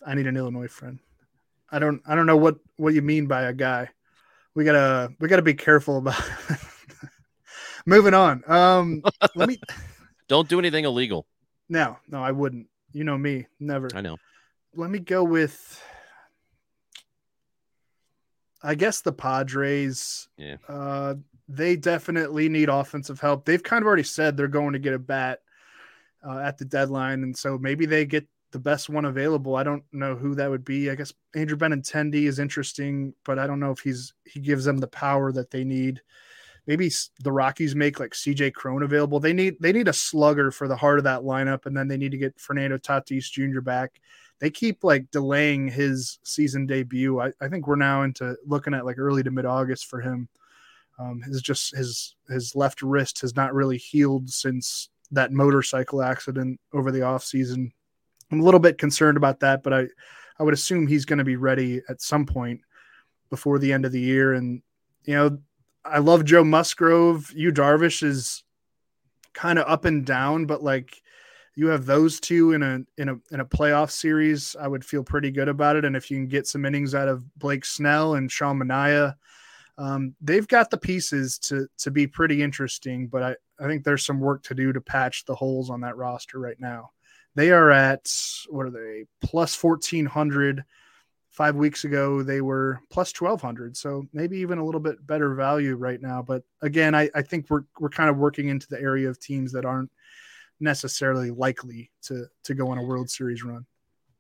[0.05, 0.99] I need an Illinois friend.
[1.72, 3.89] I don't, I don't know what, what you mean by a guy.
[4.55, 6.22] We gotta, we gotta be careful about
[7.86, 8.43] moving on.
[8.47, 9.03] Um,
[9.36, 9.59] let me,
[10.28, 11.26] Don't do anything illegal.
[11.70, 12.67] no, no, I wouldn't.
[12.93, 13.89] You know me, never.
[13.93, 14.17] I know.
[14.76, 15.82] Let me go with,
[18.63, 20.28] I guess the Padres.
[20.38, 20.57] Yeah.
[20.67, 21.15] Uh,
[21.47, 23.45] they definitely need offensive help.
[23.45, 25.39] They've kind of already said they're going to get a bat
[26.28, 29.56] uh, at the deadline, and so maybe they get the best one available.
[29.56, 30.89] I don't know who that would be.
[30.89, 34.78] I guess Andrew Benintendi is interesting, but I don't know if he's he gives them
[34.78, 36.02] the power that they need.
[36.68, 36.91] Maybe
[37.24, 39.20] the Rockies make like CJ Cron available.
[39.20, 41.97] They need they need a slugger for the heart of that lineup, and then they
[41.97, 43.62] need to get Fernando Tatis Jr.
[43.62, 44.02] back.
[44.39, 47.20] They keep like delaying his season debut.
[47.20, 50.30] I, I think we're now into looking at like early to mid August for him.
[50.97, 56.60] Um, his just his his left wrist has not really healed since that motorcycle accident
[56.74, 57.74] over the off season.
[58.32, 59.88] I'm a little bit concerned about that, but I
[60.40, 62.62] I would assume he's going to be ready at some point
[63.30, 64.34] before the end of the year.
[64.34, 64.62] And
[65.04, 65.40] you know,
[65.84, 67.32] I love Joe Musgrove.
[67.34, 68.44] Yu Darvish is
[69.34, 71.02] kind of up and down, but like
[71.56, 75.04] you have those two in a in a in a playoff series, I would feel
[75.04, 75.86] pretty good about it.
[75.86, 79.16] And if you can get some innings out of Blake Snell and Sean Manaea,
[79.78, 83.08] um, they've got the pieces to to be pretty interesting.
[83.08, 85.98] But I I think there's some work to do to patch the holes on that
[85.98, 86.92] roster right now.
[87.36, 88.12] They are at
[88.50, 90.64] what are they plus fourteen hundred.
[91.32, 95.36] Five weeks ago, they were plus twelve hundred, so maybe even a little bit better
[95.36, 96.22] value right now.
[96.22, 99.54] But again, I, I think we're we're kind of working into the area of teams
[99.54, 99.90] that aren't
[100.60, 103.66] necessarily likely to to go on a World Series run.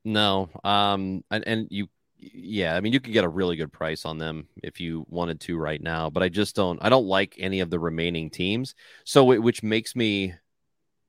[0.05, 1.87] No, um, and, and you,
[2.17, 5.41] yeah, I mean, you could get a really good price on them if you wanted
[5.41, 6.79] to right now, but I just don't.
[6.81, 10.35] I don't like any of the remaining teams, so it, which makes me,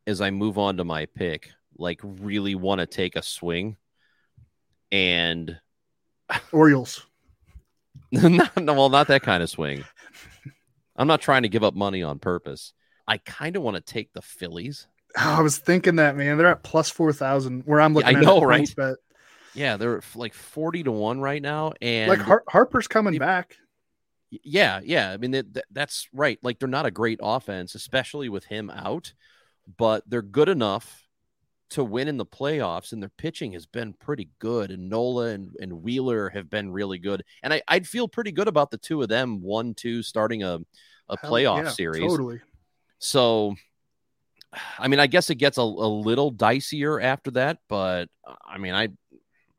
[0.09, 3.77] as I move on to my pick, like really want to take a swing,
[4.93, 5.59] and
[6.53, 7.07] Orioles.
[8.13, 9.85] not, no, well, not that kind of swing.
[10.97, 12.73] I'm not trying to give up money on purpose.
[13.07, 14.87] I kind of want to take the Phillies.
[15.17, 16.37] Oh, I was thinking that, man.
[16.37, 18.77] They're at plus 4,000 where I'm looking Yeah, I at know, right?
[18.77, 18.97] bet.
[19.55, 21.73] Yeah, they're like 40 to 1 right now.
[21.81, 23.57] And Like Har- Harper's coming They- back.
[24.31, 25.11] yeah, yeah.
[25.11, 26.39] I mean, that, that- that's right.
[26.43, 29.13] Like, they're not a great offense, especially with him out,
[29.77, 31.00] but they're good enough
[31.71, 34.71] to win in the playoffs, and their pitching has been pretty good.
[34.71, 37.23] And Nola and, and Wheeler have been really good.
[37.43, 40.59] And I, I'd feel pretty good about the two of them, one, two, starting a,
[41.09, 42.03] a playoff yeah, series.
[42.03, 42.41] Totally.
[42.99, 43.55] So,
[44.79, 48.09] I mean, I guess it gets a, a little dicier after that, but
[48.45, 48.89] I mean, I,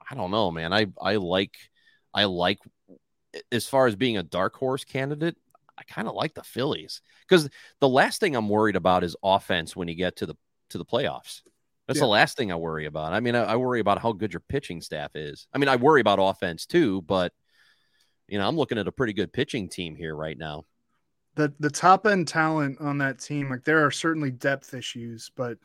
[0.09, 0.73] I don't know, man.
[0.73, 1.55] I, I like,
[2.13, 2.59] I like,
[3.51, 5.37] as far as being a dark horse candidate,
[5.77, 7.49] I kind of like the Phillies because
[7.79, 10.35] the last thing I'm worried about is offense when you get to the
[10.69, 11.41] to the playoffs.
[11.91, 12.05] That's Yeah.
[12.05, 13.13] the last thing I worry about.
[13.13, 15.47] I mean, I, I worry about how good your pitching staff is.
[15.53, 17.33] I mean, I worry about offense too, but
[18.27, 20.63] you know, I'm looking at a pretty good pitching team here right now.
[21.35, 25.57] the the top end talent on that team, like there are certainly depth issues, but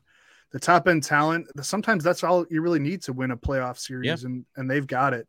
[0.52, 4.24] the top end talent, sometimes that's all you really need to win a playoff series,
[4.24, 5.28] and and they've got it.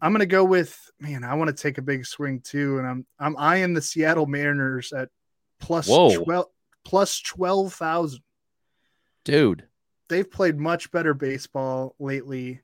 [0.00, 1.24] I'm gonna go with man.
[1.24, 4.92] I want to take a big swing too, and I'm I'm eyeing the Seattle Mariners
[4.92, 5.08] at
[5.60, 6.22] plus Whoa.
[6.22, 6.46] twelve
[6.84, 8.20] plus twelve thousand.
[9.24, 9.67] Dude,
[10.08, 12.60] They've played much better baseball lately.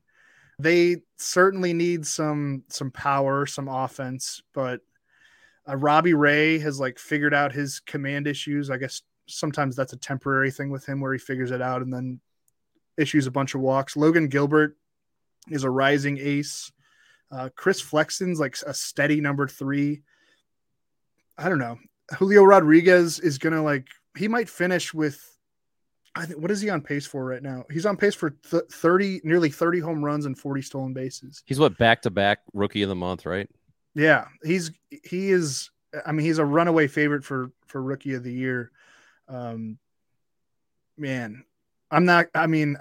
[0.58, 4.80] They certainly need some some power, some offense, but
[5.68, 8.70] uh, Robbie Ray has like figured out his command issues.
[8.70, 11.92] I guess sometimes that's a temporary thing with him where he figures it out and
[11.92, 12.20] then
[12.96, 13.96] issues a bunch of walks.
[13.96, 14.76] Logan Gilbert
[15.50, 16.70] is a rising ace.
[17.30, 20.02] Uh, Chris Flexen's like a steady number three.
[21.36, 21.78] I don't know.
[22.18, 25.33] Julio Rodriguez is gonna like he might finish with.
[26.16, 27.64] I think what is he on pace for right now?
[27.70, 31.42] He's on pace for th- thirty, nearly thirty home runs and forty stolen bases.
[31.46, 33.48] he's what back to back rookie of the month, right?
[33.94, 35.70] Yeah, he's he is.
[36.06, 38.70] I mean, he's a runaway favorite for for rookie of the year.
[39.28, 39.78] Um,
[40.96, 41.44] man,
[41.90, 42.26] I'm not.
[42.34, 42.76] I mean,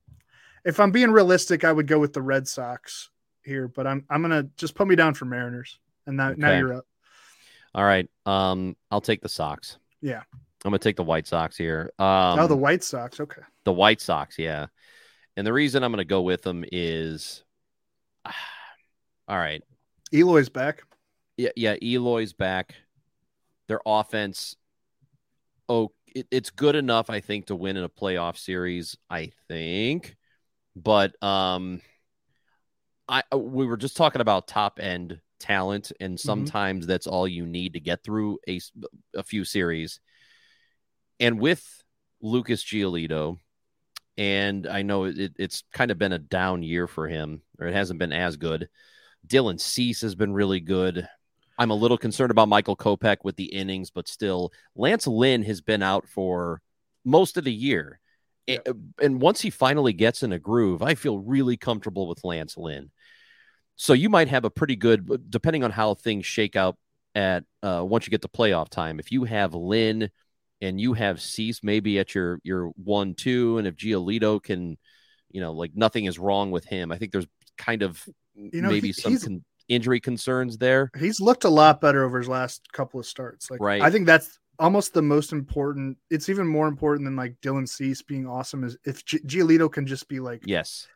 [0.64, 3.10] if I'm being realistic, I would go with the Red Sox
[3.44, 6.74] here, but I'm I'm gonna just put me down for Mariners, and now now you're
[6.74, 6.86] up.
[7.74, 8.08] All right.
[8.24, 9.78] Um, I'll take the Sox.
[10.00, 10.22] Yeah.
[10.64, 11.92] I'm gonna take the White Sox here.
[11.98, 13.20] Um, oh, the White Sox.
[13.20, 13.42] Okay.
[13.64, 14.66] the White Sox, yeah.
[15.36, 17.44] And the reason I'm gonna go with them is,
[19.28, 19.62] all right,
[20.12, 20.82] Eloy's back.
[21.36, 21.76] yeah, yeah.
[21.82, 22.74] Eloy's back.
[23.68, 24.56] Their offense,
[25.68, 28.96] oh, it, it's good enough, I think, to win in a playoff series.
[29.10, 30.16] I think,
[30.76, 31.80] but um,
[33.06, 37.74] I we were just talking about top end talent, and sometimes that's all you need
[37.74, 38.60] to get through a
[39.14, 40.00] a few series.
[41.24, 41.82] And with
[42.20, 43.38] Lucas Giolito,
[44.18, 47.72] and I know it, it's kind of been a down year for him, or it
[47.72, 48.68] hasn't been as good.
[49.26, 51.08] Dylan Cease has been really good.
[51.58, 55.62] I'm a little concerned about Michael Kopech with the innings, but still, Lance Lynn has
[55.62, 56.60] been out for
[57.06, 58.00] most of the year.
[58.46, 58.60] A-
[59.00, 62.90] And once he finally gets in a groove, I feel really comfortable with Lance Lynn.
[63.76, 66.76] So you might have a pretty good, depending on how things shake out
[67.14, 70.10] at uh, once you get to playoff time, if you have Lynn
[70.64, 74.76] and you have Cease maybe at your your one two, and if Giolito can,
[75.30, 76.90] you know, like nothing is wrong with him.
[76.92, 77.26] I think there's
[77.58, 78.02] kind of
[78.34, 80.90] You know, maybe he- some con- injury concerns there.
[80.98, 83.50] He's looked a lot better over his last couple of starts.
[83.50, 83.80] Like, Right.
[83.82, 85.96] I think that's almost the most important.
[86.10, 88.62] It's even more important than like Dylan Cease being awesome.
[88.64, 90.86] Is if G- Giolito can just be like, Yes.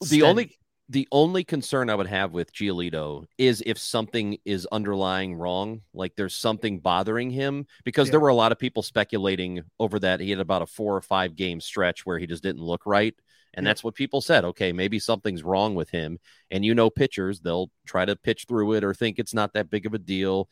[0.00, 0.22] The steady.
[0.22, 0.58] only
[0.90, 6.16] the only concern I would have with Giolito is if something is underlying wrong, like
[6.16, 10.30] there's something bothering him, because there were a lot of people speculating over that he
[10.30, 13.14] had about a four or five game stretch where he just didn't look right.
[13.52, 13.70] And Yeah.
[13.70, 14.44] that's what people said.
[14.46, 16.18] Okay, maybe something's wrong with him.
[16.50, 19.68] And you know, pitchers, they'll try to pitch through it or think it's not that
[19.70, 20.48] big of a deal.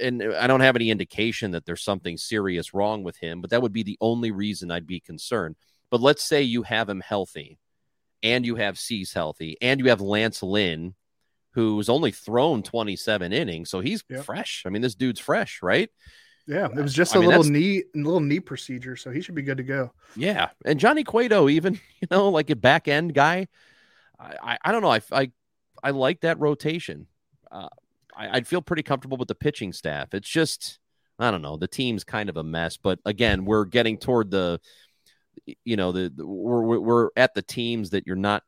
[0.00, 3.62] And I don't have any indication that there's something serious wrong with him, but that
[3.62, 5.56] would be the only reason I'd be concerned.
[5.90, 7.58] But let's say you have him healthy
[8.24, 10.94] and you have Cease healthy, and you have Lance Lynn,
[11.52, 14.24] who's only thrown 27 innings, so he's Yep.
[14.24, 14.64] fresh.
[14.66, 15.90] I mean, this dude's fresh, right?
[16.46, 19.20] yeah, it was just I a mean, little knee, a little knee procedure, so he
[19.20, 19.92] should be good to go.
[20.16, 23.48] Yeah, and Johnny Cueto, even you know, like a back end guy.
[24.18, 24.90] I, I, I don't know.
[24.92, 25.30] I, I,
[25.82, 27.06] I like that rotation.
[27.50, 27.68] Uh,
[28.16, 30.14] I, I'd feel pretty comfortable with the pitching staff.
[30.14, 30.78] It's just,
[31.18, 31.56] I don't know.
[31.56, 32.76] The team's kind of a mess.
[32.76, 34.60] But again, we're getting toward the,
[35.64, 38.42] you know, the, the we're we're- at the teams that you're not,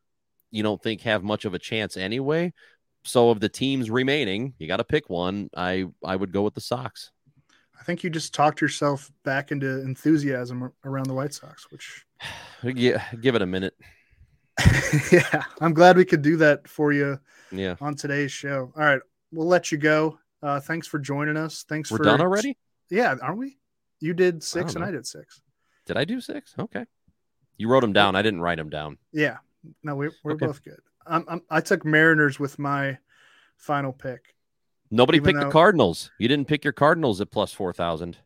[0.51, 2.53] you don't think have much of a chance anyway.
[3.05, 5.49] So of the teams remaining, you got to pick one.
[5.57, 7.11] I I would go with the Sox.
[7.79, 12.05] I think you just talked yourself back into enthusiasm around the White Sox, which
[12.63, 13.75] Yeah, give it a minute.
[15.13, 17.21] yeah, I'm glad we could do that for you
[17.53, 18.73] Yeah, on today's show.
[18.75, 20.19] All right, we'll let you go.
[20.43, 21.65] Uh, thanks for joining us.
[21.69, 22.57] Thanks we're for done already.
[22.91, 23.59] Yeah, aren't we?
[24.01, 24.85] You did six and.
[24.85, 25.43] I did six.
[25.87, 26.55] Did I do six?
[26.59, 26.84] Okay.
[27.57, 28.16] You wrote them down.
[28.16, 28.99] I didn't write them down.
[29.12, 29.39] Yeah,
[29.82, 30.47] no, we, we're Okay.
[30.47, 30.80] both good.
[31.07, 32.99] I'm, I'm, I took Mariners with my
[33.57, 34.34] final pick.
[34.91, 36.11] Nobody picked though- the Cardinals.
[36.18, 38.18] You didn't pick your Cardinals at plus 4,000.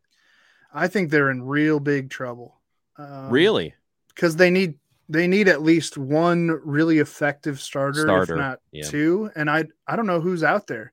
[0.73, 2.61] I think they're in real big trouble.
[2.97, 3.75] Um, really?
[4.09, 4.75] Because they need
[5.09, 8.85] they need at least one really effective starter, Starter, if not yeah.
[8.85, 9.31] two.
[9.35, 10.93] And I I don't know who's out there.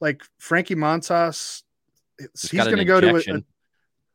[0.00, 1.62] Like Frankie Montas,
[2.18, 3.42] he's, he's going to go to a, a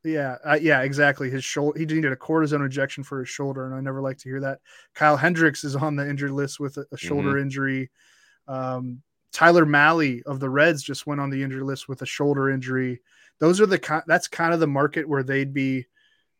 [0.04, 1.78] yeah uh, yeah exactly his shoulder.
[1.78, 4.60] He needed a cortisone injection for his shoulder, and I never like to hear that.
[4.94, 7.42] Kyle Hendricks is on the injured list with a, a shoulder Mm-hmm.
[7.42, 7.90] injury.
[8.46, 9.02] Um,
[9.32, 13.00] Tyler Mahle of the Reds just went on the injured list with a shoulder injury.
[13.40, 15.86] Those are the that's kind of the market where they'd be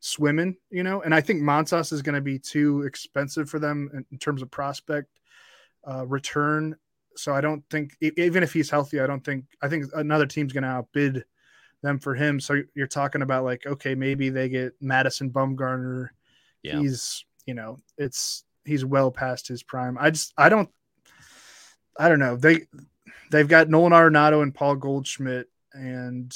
[0.01, 1.03] swimming, you know.
[1.03, 4.43] And I think Montas is going to be too expensive for them in, in terms
[4.43, 5.09] of prospect
[5.89, 6.77] uh, return.
[7.17, 10.53] So I don't think even if he's healthy, I don't think I think another team's
[10.53, 11.25] going to outbid
[11.85, 12.41] them for him.
[12.41, 16.09] So you're talking about like okay, maybe they get Madison Bumgarner.
[16.63, 16.81] Yeah.
[16.81, 19.97] He's you know it's he's well past his prime.
[20.01, 20.71] I just I don't
[21.99, 22.67] I don't know they
[23.31, 26.35] they've got Nolan Arenado and Paul Goldschmidt and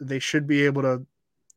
[0.00, 1.06] they should be able to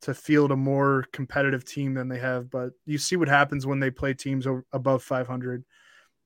[0.01, 2.51] to field a more competitive team than they have.
[2.51, 5.63] But you see what happens when they play teams above 500.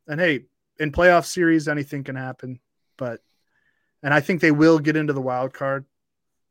[0.08, 0.46] And hey,
[0.80, 2.60] in playoff series, anything can happen.
[2.98, 3.22] But
[4.04, 5.86] and I think they will get into the wild card.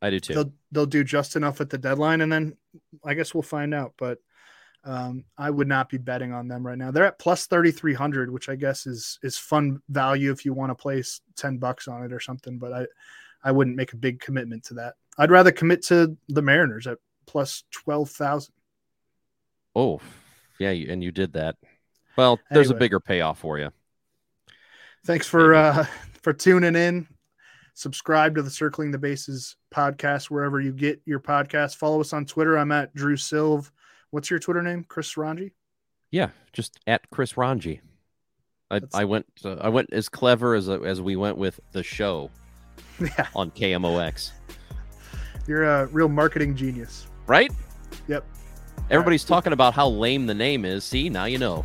[0.03, 0.35] I do too.
[0.35, 2.57] They'll they'll do just enough at the deadline, and then
[3.05, 3.95] I guess we'll find out.
[3.97, 4.19] But
[4.85, 6.91] um, I would not be betting on them right now.
[6.91, 10.75] They're at plus 3,300, which I guess is is fun value if you want to
[10.75, 12.59] place 10 bucks on it or something.
[12.59, 12.87] But I
[13.43, 14.95] I wouldn't make a big commitment to that.
[15.19, 18.53] I'd rather commit to the Mariners at plus 12,000.
[19.75, 20.01] oh,
[20.59, 20.71] yeah.
[20.71, 21.57] And you did that.
[22.17, 23.71] Well, there's a bigger payoff for you.
[25.05, 25.87] Thanks for uh
[26.23, 27.09] for tuning in.
[27.87, 31.77] Subscribe to the Circling the Bases podcast wherever you get your podcast.
[31.77, 32.57] Follow us on Twitter.
[32.57, 33.71] I'm at Drew Silv.
[34.13, 34.83] What's your Twitter name?
[34.89, 35.53] Chris Rongey?
[36.11, 36.31] Yeah.
[36.55, 37.81] Just at Chris Rongey.
[38.71, 41.83] I, That's- I went uh, I went as clever as as we went with the
[41.83, 42.31] show
[42.99, 44.31] Yeah, on KMOX.
[45.47, 47.07] you're a real marketing genius.
[47.27, 47.53] Right?
[48.09, 48.25] Yep.
[48.91, 50.83] Everybody's talking about how lame the name is.
[50.83, 51.63] See, now you know.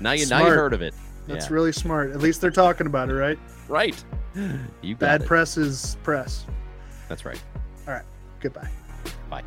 [0.00, 0.94] Now you now you heard of it.
[1.26, 1.54] That's Yeah.
[1.54, 2.12] really smart.
[2.12, 3.38] At least they're talking about it, right?
[3.68, 4.00] right.
[4.82, 5.26] You got Bad it.
[5.26, 6.46] press is press.
[7.08, 7.42] That's right.
[7.86, 8.04] All right.
[8.40, 8.68] Goodbye.
[9.30, 9.42] Bye.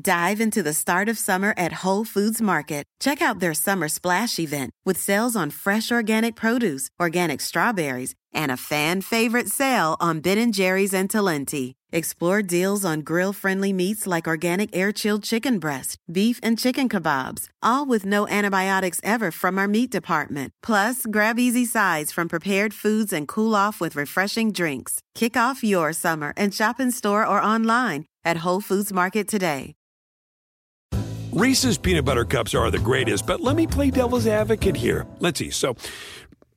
[0.00, 2.84] Dive into the start of summer at Whole Foods Market.
[3.00, 8.52] Check out their summer splash event with sales on fresh organic produce, organic strawberries, and
[8.52, 11.72] a fan favorite sale on Ben & Jerry's and Talenti.
[11.90, 17.86] Explore deals on grill-friendly meats like organic air-chilled chicken breast, beef and chicken kebabs, all
[17.86, 20.52] with no antibiotics ever from our meat department.
[20.62, 25.00] Plus, grab easy sides from prepared foods and cool off with refreshing drinks.
[25.14, 29.74] Kick off your summer and shop in store or online at Whole Foods Market today.
[31.32, 35.06] Reese's peanut butter cups are the greatest, but let me play devil's advocate here.
[35.20, 35.50] Let's see.
[35.50, 35.76] So,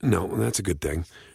[0.01, 1.05] no, that's a good thing.